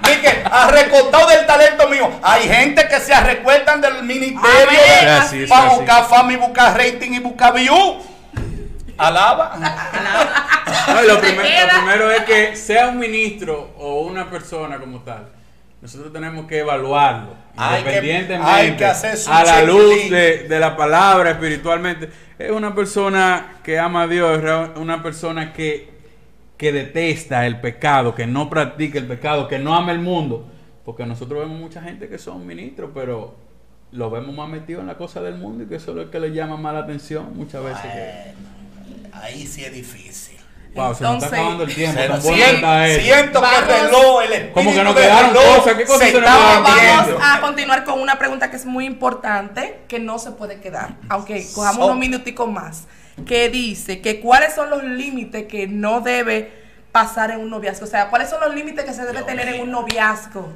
[0.02, 2.10] Dije, arrecortado del talento mío.
[2.22, 7.52] Hay gente que se arrecuerdan del ministerio para buscar fama y buscar rating y buscar
[7.54, 8.02] view.
[9.00, 9.56] Alaba.
[10.94, 15.28] No, lo, primer- lo primero es que sea un ministro o una persona como tal,
[15.80, 20.46] nosotros tenemos que evaluarlo Hay que- independientemente hay que hacer su a la luz de,
[20.48, 22.10] de la palabra espiritualmente.
[22.38, 25.90] Es una persona que ama a Dios, es una persona que,
[26.56, 30.46] que detesta el pecado, que no practica el pecado, que no ama el mundo.
[30.84, 33.34] Porque nosotros vemos mucha gente que son ministros, pero
[33.92, 36.18] lo vemos más metido en la cosa del mundo y que eso es lo que
[36.20, 37.80] le llama más la atención muchas veces.
[37.82, 38.59] que- Bueno,
[39.22, 40.36] ahí sí es difícil.
[40.74, 42.00] Wow, se nos está Entonces, acabando el tiempo.
[42.00, 43.02] Se- tan bueno siento, está esto.
[43.02, 45.74] siento que el reloj, el espíritu Como que nos quedaron reloj cosas.
[45.74, 47.06] ¿Qué cosas se se nos está quedaron?
[47.10, 50.90] Vamos a continuar con una pregunta que es muy importante, que no se puede quedar,
[51.08, 52.84] aunque cojamos So- unos minuticos más,
[53.26, 56.52] que dice que cuáles son los límites que no debe
[56.92, 59.48] pasar en un noviazgo, o sea, cuáles son los límites que se debe Dios tener
[59.48, 60.52] en un noviazgo.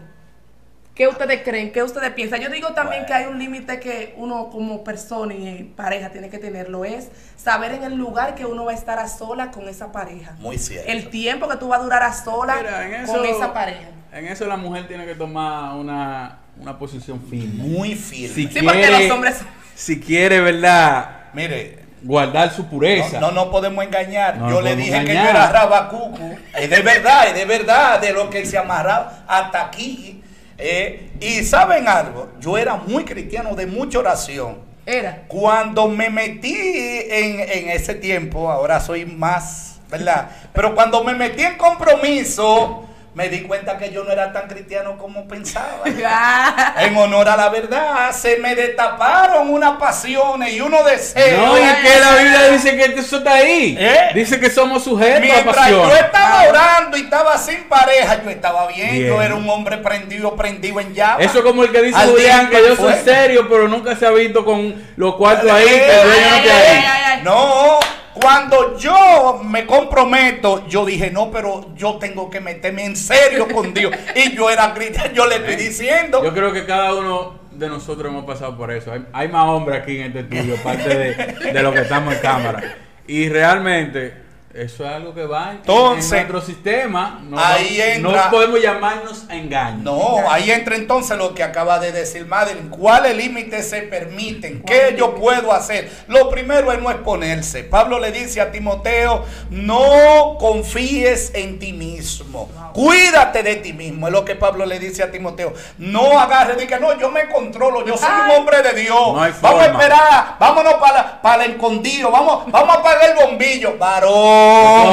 [0.95, 1.73] ¿Qué ustedes creen?
[1.73, 2.41] ¿Qué ustedes piensan?
[2.41, 3.07] Yo digo también Bueno.
[3.07, 7.73] que hay un límite que uno como persona y pareja tiene que tenerlo, es saber
[7.73, 10.37] en el lugar que uno va a estar a sola con esa pareja.
[10.39, 10.89] Muy cierto.
[10.91, 13.89] El tiempo que tú vas a durar a sola Mira, en eso, con esa pareja.
[14.13, 17.65] En eso la mujer tiene que tomar una, una posición firme.
[17.65, 18.35] Muy firme.
[18.35, 19.41] Si Sí, porque los hombres
[19.75, 21.25] Si quiere, ¿verdad?
[21.33, 23.19] Mire, Guardar su pureza.
[23.19, 24.37] No, no, no podemos engañar.
[24.37, 26.37] No yo le dije que yo era rabacucu.
[26.55, 30.23] Es de verdad, es de verdad, de lo que él se amarraba hasta aquí.
[30.59, 34.59] Eh, y saben algo, yo era muy cristiano de mucha oración.
[34.87, 35.25] Era.
[35.29, 40.31] Cuando me metí en, en ese tiempo, ahora soy más, ¿verdad?
[40.53, 44.99] Pero cuando me metí en compromiso, me di cuenta que yo no era tan cristiano
[44.99, 45.85] como pensaba.
[46.07, 51.39] Ah, En honor a la verdad, se me destaparon unas pasiones y unos deseos.
[51.47, 53.77] No, y es que la Biblia dice que eso está ahí.
[53.79, 54.11] ¿Eh?
[54.15, 55.89] Dice que somos sujetos a Mientras pasión.
[55.89, 58.91] yo estaba orando y estaba sin pareja, yo estaba bien.
[58.93, 59.07] Bien.
[59.07, 61.17] Yo era un hombre prendido, prendido en llama.
[61.23, 64.07] Eso es como el que dice Al Julián, que yo soy serio, pero nunca se
[64.07, 66.85] ha visto con los cuartos ahí, que el dueño no ay, esté ay, ahí.
[66.87, 67.21] ay, ay.
[67.25, 67.79] No,
[68.15, 73.75] cuando yo me comprometo, yo dije, no, pero yo tengo que meterme en serio con
[73.75, 73.93] Dios.
[74.15, 76.23] Y yo era cristiano, yo le estoy diciendo.
[76.23, 78.93] Yo creo que cada uno de nosotros hemos pasado por eso.
[78.93, 82.21] Hay, hay más hombres aquí en este estudio, aparte de, de lo que estamos en
[82.21, 82.77] cámara.
[83.07, 84.24] Y realmente,
[84.55, 87.21] eso es algo que va en, Entonces, en nuestro sistema.
[87.25, 89.83] No, ahí no entra- podemos llamarnos a engaño.
[89.83, 92.69] No, ahí entra entonces lo que acaba de decir Madeline.
[92.71, 94.63] ¿Cuáles límites se permiten?
[94.63, 95.91] ¿Qué yo puedo hacer?
[96.07, 97.65] Lo primero es no exponerse.
[97.65, 102.49] Pablo le dice a Timoteo, no confíes en ti mismo.
[102.75, 104.07] Cuídate de ti mismo.
[104.07, 105.53] Es lo que Pablo le dice a Timoteo.
[105.79, 107.85] No agarres y que no, yo me controlo.
[107.85, 108.95] Yo soy un hombre de Dios.
[108.99, 110.37] No vamos a esperar.
[110.39, 112.11] Vámonos para, para el escondido.
[112.11, 113.77] Vamos, vamos a apagar el bombillo.
[113.79, 114.44] Varón.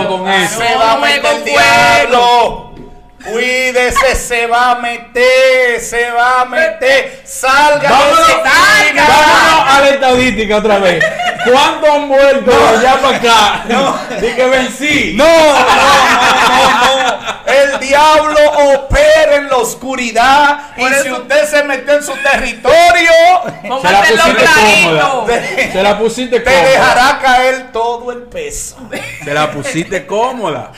[0.07, 0.59] Con eso.
[0.61, 2.71] Se va a meter el diablo.
[3.23, 7.21] Cuídese, se va a meter, se va a meter.
[7.23, 9.07] Salga Vámonos, salga.
[9.07, 11.03] vámonos a la estadística otra vez.
[11.49, 13.63] ¿Cuántos han vuelto de allá para acá?
[13.69, 13.97] No.
[14.19, 15.13] Di que vencí.
[15.15, 15.31] No, no,
[16.49, 16.85] no,
[17.15, 17.41] no.
[17.51, 18.39] El diablo
[18.75, 20.73] opera en la oscuridad.
[20.77, 23.11] Por y eso- si usted se metió en su territorio,
[23.81, 25.25] Se la pusiste cómoda.
[25.71, 26.69] Se la pusiste te cómoda.
[26.69, 28.77] dejará caer todo el peso.
[29.23, 30.71] Se la pusiste cómoda.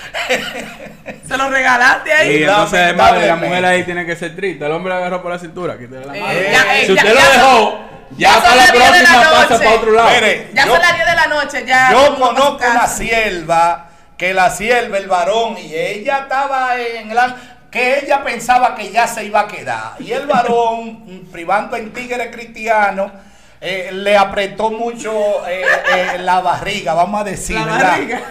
[1.27, 2.37] Se lo regalaste ahí.
[2.37, 4.65] Y entonces además la mujer ahí tiene que ser triste.
[4.65, 5.75] El hombre la agarró por la cintura.
[5.75, 7.79] la Eh, eh, si usted ya lo dejó,
[8.17, 9.63] ya, para la próxima pasa noche.
[9.63, 10.09] para otro lado.
[10.09, 11.91] Mire, Ya yo- son las 10 de la noche, ya.
[11.91, 17.35] Yo conozco una sierva, que la sierva, el varón, y ella estaba en la...
[17.71, 19.93] que ella pensaba que ya se iba a quedar.
[19.99, 23.11] Y el varón, privando en tigre cristiano,
[23.59, 25.11] eh, le apretó mucho
[25.47, 25.63] eh,
[25.95, 27.89] eh, la barriga, vamos a decir, La ¿verdad?
[27.91, 28.21] barriga.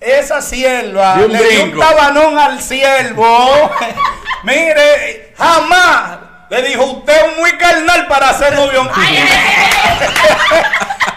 [0.00, 3.70] Esa sierva le dio un tabanón al siervo.
[4.44, 6.18] Mire, jamás
[6.50, 8.88] le dijo, usted es muy carnal para ser novio.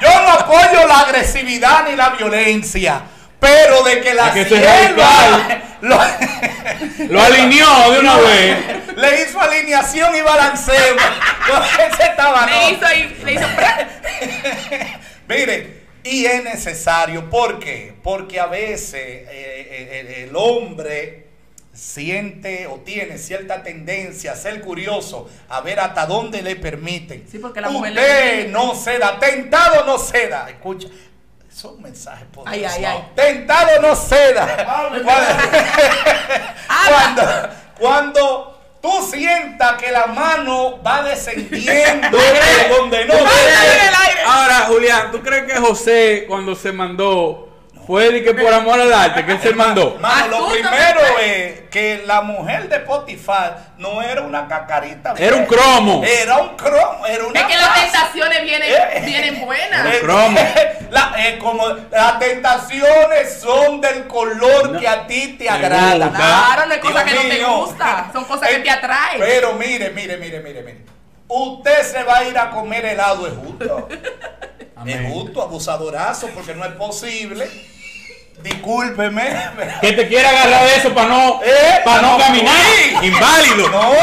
[0.02, 3.02] Yo no apoyo la agresividad ni la violencia.
[3.40, 5.10] Pero de que la que sierva
[5.82, 6.00] lo-
[7.10, 8.58] Lo alineó de una vez.
[8.98, 10.96] le hizo alineación y balanceo.
[11.48, 12.60] con ese tabanón.
[12.60, 13.46] Le hizo ahí, le hizo.
[15.28, 17.94] Mire, y es necesario, ¿por qué?
[18.04, 21.29] Porque a veces eh, eh, el, el hombre
[21.80, 27.26] siente o tiene cierta tendencia a ser curioso, a ver hasta dónde le permiten.
[27.32, 28.50] Sí, porque la mujer le Usted permite.
[28.52, 30.50] no ceda, tentado no ceda.
[30.50, 30.88] Escucha,
[31.52, 32.74] son mensajes poderosos.
[32.78, 33.04] ay, ay.
[33.16, 34.90] Tentado no ceda.
[36.88, 37.24] Cuando,
[37.80, 44.22] cuando tú sientas que la mano va descendiendo de donde no el aire.
[44.26, 47.49] Ahora, Julián, ¿tú crees que José, cuando se mandó,
[47.90, 49.98] fue de que por amor al arte, que él se mandó?
[50.00, 55.16] Mano, lo primero es que la mujer de Potifar no era una cacarita.
[55.18, 56.04] Era un cromo.
[56.06, 57.08] Era un cromo.
[57.08, 59.02] Era una Es que las tentaciones vienen, Eh.
[59.04, 59.88] vienen buenas.
[59.88, 60.00] Eh.
[60.04, 60.40] cromo.
[60.92, 64.80] La- eh, como las tentaciones son del color No.
[64.80, 66.06] que a ti te Me agrada.
[66.10, 66.18] gusta.
[66.18, 69.20] Claro, no hay cosas Dios que no te gustan, son cosas que te atraen.
[69.20, 70.78] Pero mire, mire, mire, mire, mire.
[71.28, 73.88] Usted se va a ir a comer helado, es justo.
[74.86, 77.50] Es justo, abusadorazo, porque no es posible.
[78.42, 79.24] Discúlpeme.
[79.82, 82.56] Que te quiere agarrar de eso para no, Eh, para no no, caminar.
[83.02, 83.70] Inválido.
[83.70, 83.94] No,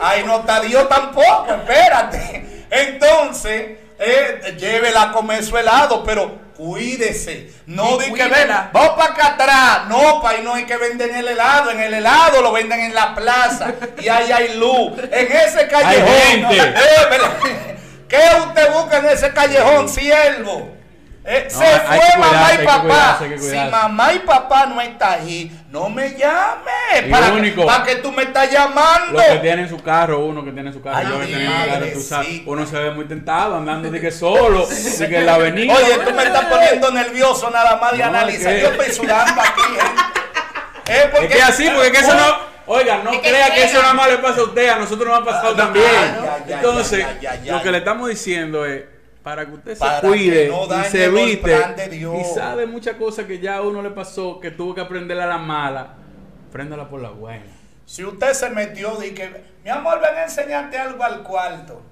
[0.00, 2.44] ahí no está Dios tampoco, espérate.
[2.70, 7.50] Entonces, eh, llévela a comer su helado, pero cuídese.
[7.66, 8.70] No di que cuídela.
[8.72, 9.78] vamos para acá atrás.
[9.88, 11.70] No, para ahí no hay que vender el helado.
[11.70, 14.92] En el helado lo venden en la plaza y ahí hay luz.
[15.10, 16.08] En ese callejón.
[16.08, 16.56] gente.
[16.58, 17.76] eh.
[18.08, 20.77] ¿Qué usted busca en ese callejón, siervo?
[21.30, 22.80] Eh, No, se hay- hay fue que mamá y que papá.
[22.80, 27.06] cuidarse, que si mamá y papá no está ahí, no me llame.
[27.06, 27.66] Y ¿Para, único.
[27.66, 29.12] para que tú me estás llamando?
[29.12, 31.70] Los que tienen su carro, uno que tiene su carro, Ay, yo que tenía mi
[31.70, 35.26] carro, tú sabes, uno se ve muy tentado andando de que solo, de que en
[35.26, 35.74] la avenida.
[35.74, 38.52] Oye, tú me estás poniendo nervioso nada más de No, analizar.
[38.54, 40.02] es que- Yo estoy sudando aquí, gente.
[40.86, 42.36] Eh, porque- Es que así, porque que eso no,
[42.74, 45.18] oiga, no que crea que eso nada más le pasa a usted, a nosotros nos
[45.20, 45.84] ha pasado Ah, también.
[46.24, 47.62] ya, ya, Entonces, ya, ya, ya, lo ya.
[47.64, 48.84] que le estamos diciendo es,
[49.28, 53.26] para que usted se Para que cuide no y se evite, y sabe muchas cosas
[53.26, 55.96] que ya a uno le pasó, que tuvo que aprenderla a la mala,
[56.50, 57.44] préndala por la buena.
[57.84, 61.82] Si usted se metió y que, mi amor, ven a enseñarte algo al cuarto.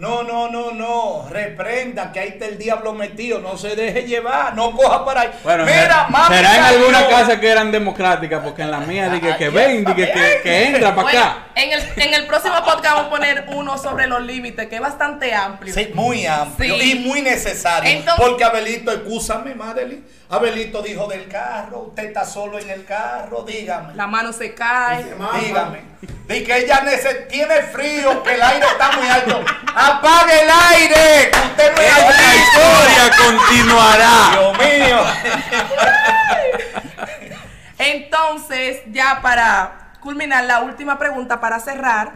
[0.00, 1.28] No, no, no, no.
[1.28, 3.38] Reprenda que ahí está el diablo metido.
[3.40, 4.54] No se deje llevar.
[4.56, 5.30] No coja para ahí.
[5.44, 9.10] Bueno, Mira, será- mami será en alguna casa que eran democráticas, porque en la mía
[9.10, 11.46] dije que ven, dije que, entra para Bueno, acá.
[11.54, 14.80] en el, en el próximo podcast vamos a poner uno sobre los límites, que es
[14.80, 15.74] bastante amplio.
[15.74, 16.92] Sí, muy amplio Sí.
[16.92, 17.90] y muy necesario.
[17.90, 20.02] Entonces- porque Abelito, excúsame, Madeline.
[20.30, 21.80] Abelito dijo del carro.
[21.88, 23.42] Usted está solo en el carro.
[23.42, 23.94] Dígame.
[23.96, 25.02] La mano se cae.
[25.02, 25.38] Dice, "Mamá".
[25.40, 25.90] Dígame.
[26.28, 26.82] Di que ella
[27.28, 29.42] tiene frío, que el aire está muy alto.
[29.90, 31.30] ¡Apague el aire!
[31.30, 34.16] que Usted no es Esta historia continuará.
[34.32, 34.98] Dios mío.
[37.78, 42.12] Entonces, ya para culminar, la última pregunta para cerrar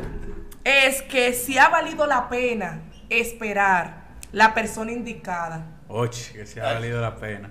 [0.65, 5.67] es que si ha valido la pena esperar la persona indicada.
[5.89, 7.51] Oye, que se ha valido la pena.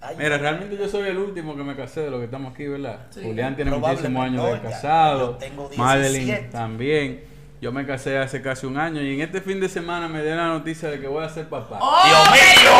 [0.00, 2.66] Ay, Mira, realmente yo soy el último que me casé de los que estamos aquí,
[2.66, 3.06] ¿verdad?
[3.10, 3.20] Sí.
[3.22, 5.32] Julián tiene muchísimos años no, de ya, casado.
[5.32, 5.78] yo tengo 17.
[5.82, 7.31] Madeline también.
[7.62, 10.38] Yo me casé hace casi un año y en este fin de semana me dieron
[10.38, 11.78] la noticia de que voy a ser papá.
[11.80, 12.70] ¡Oh, Dios mío.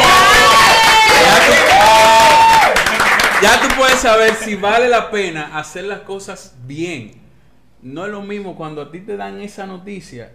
[3.41, 7.13] Ya tú puedes saber si vale la pena hacer las cosas bien.
[7.81, 10.33] No es lo mismo cuando a ti te dan esa noticia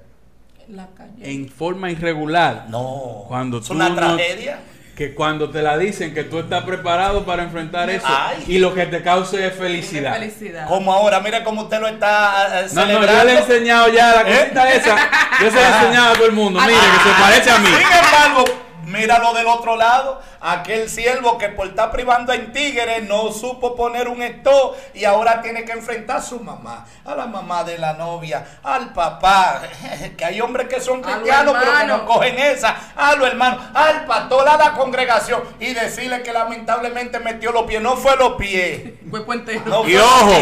[0.69, 1.29] La calle.
[1.29, 2.67] en forma irregular.
[2.69, 3.25] No.
[3.27, 4.59] Cuando es tú una no- tragedia.
[4.97, 8.43] Que cuando te la dicen que tú estás preparado para enfrentar eso Ay.
[8.47, 10.13] y lo que te cause es felicidad.
[10.15, 10.67] Felicidad.
[10.67, 13.13] Como ahora, mira cómo usted lo está eh, No, no, celebrando.
[13.19, 14.39] yo le he enseñado ya la ¿Eh?
[14.39, 14.95] cosita esa.
[15.39, 16.59] Yo se la he enseñado a todo el mundo.
[16.61, 17.67] Mire, que se parece a mí.
[17.67, 18.45] Sin embargo,
[18.85, 20.19] míralo del otro lado.
[20.39, 25.41] Aquel siervo que por estar privando en Tigres no supo poner un stop y ahora
[25.41, 29.61] tiene que enfrentar a su mamá, a la mamá de la novia, al papá.
[30.17, 34.05] Que hay hombres que son cristianos pero que no cogen esa, a los hermanos, al
[34.05, 37.81] pastor, a la congregación y decirle que lamentablemente metió los pies.
[37.81, 38.81] No fue los pies.
[39.65, 39.87] No.
[39.87, 40.35] Y ojo,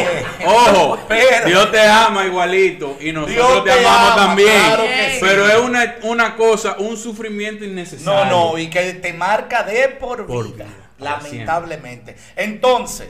[0.45, 4.63] ojo, Pero- Dios te ama igualito y nosotros Dios te, te amamos ama, también.
[4.65, 5.17] claro que sí.
[5.21, 8.25] Pero es una, una cosa, un sufrimiento innecesario.
[8.25, 12.15] No, no, y que te marca de por, Por vida, vida, lamentablemente.
[12.35, 13.09] Entonces,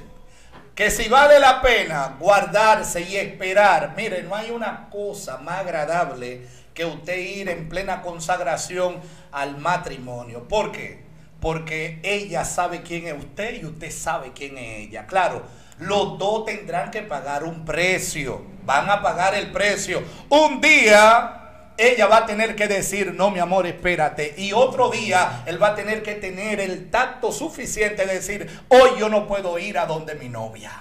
[0.75, 6.41] que si vale la pena guardarse y esperar, mire, no hay una cosa más agradable
[6.73, 8.99] que usted ir en plena consagración
[9.31, 10.47] al matrimonio.
[10.47, 11.05] ¿Por qué?
[11.39, 15.07] Porque ella sabe quién es usted y usted sabe quién es ella.
[15.07, 15.43] Claro,
[15.79, 20.03] los dos tendrán que pagar un precio, van a pagar el precio.
[20.29, 21.44] Un día
[21.77, 24.33] ella va a tener que decir, no, mi amor, espérate.
[24.37, 28.91] Y otro día, él va a tener que tener el tacto suficiente de decir, hoy
[28.97, 30.71] yo no puedo ir a donde mi novia.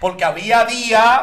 [0.00, 1.20] Porque había días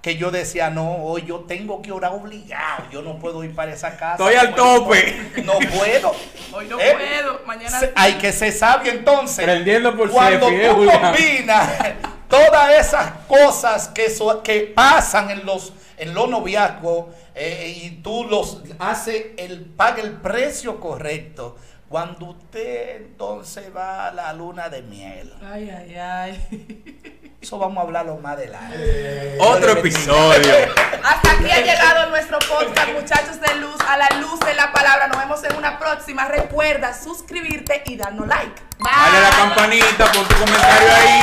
[0.00, 2.84] que yo decía, no, hoy yo tengo que orar obligado.
[2.92, 4.12] Yo no puedo ir para esa casa.
[4.12, 5.32] Estoy al tope.
[5.44, 6.14] No puedo.
[6.52, 6.94] Hoy no ¿Eh?
[6.96, 7.40] puedo.
[7.44, 7.80] Mañana.
[7.96, 9.44] Hay que ser sabio entonces.
[9.44, 11.00] Prendiendo por Cuando Sefi, ¿eh, tú Julián?
[11.12, 11.70] combinas
[12.28, 17.06] todas esas cosas que, so- que pasan en los en los noviazgos
[17.38, 21.56] eh, y tú los hace el paga el precio correcto.
[21.86, 25.34] Cuando usted entonces va a la luna de miel.
[25.42, 27.36] Ay, ay, ay.
[27.40, 29.36] Eso vamos a hablarlo más adelante.
[29.38, 30.54] Otro episodio.
[31.04, 35.06] Hasta aquí ha llegado nuestro podcast, muchachos de luz, a la luz de la palabra.
[35.06, 36.26] Nos vemos en una próxima.
[36.26, 38.62] Recuerda suscribirte y darnos like.
[38.78, 38.90] Bye.
[38.90, 41.22] Dale a la campanita, pon tu comentario ahí.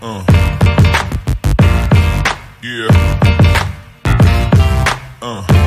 [0.00, 0.37] Uh.
[2.60, 2.88] Yeah.
[5.22, 5.57] Uh.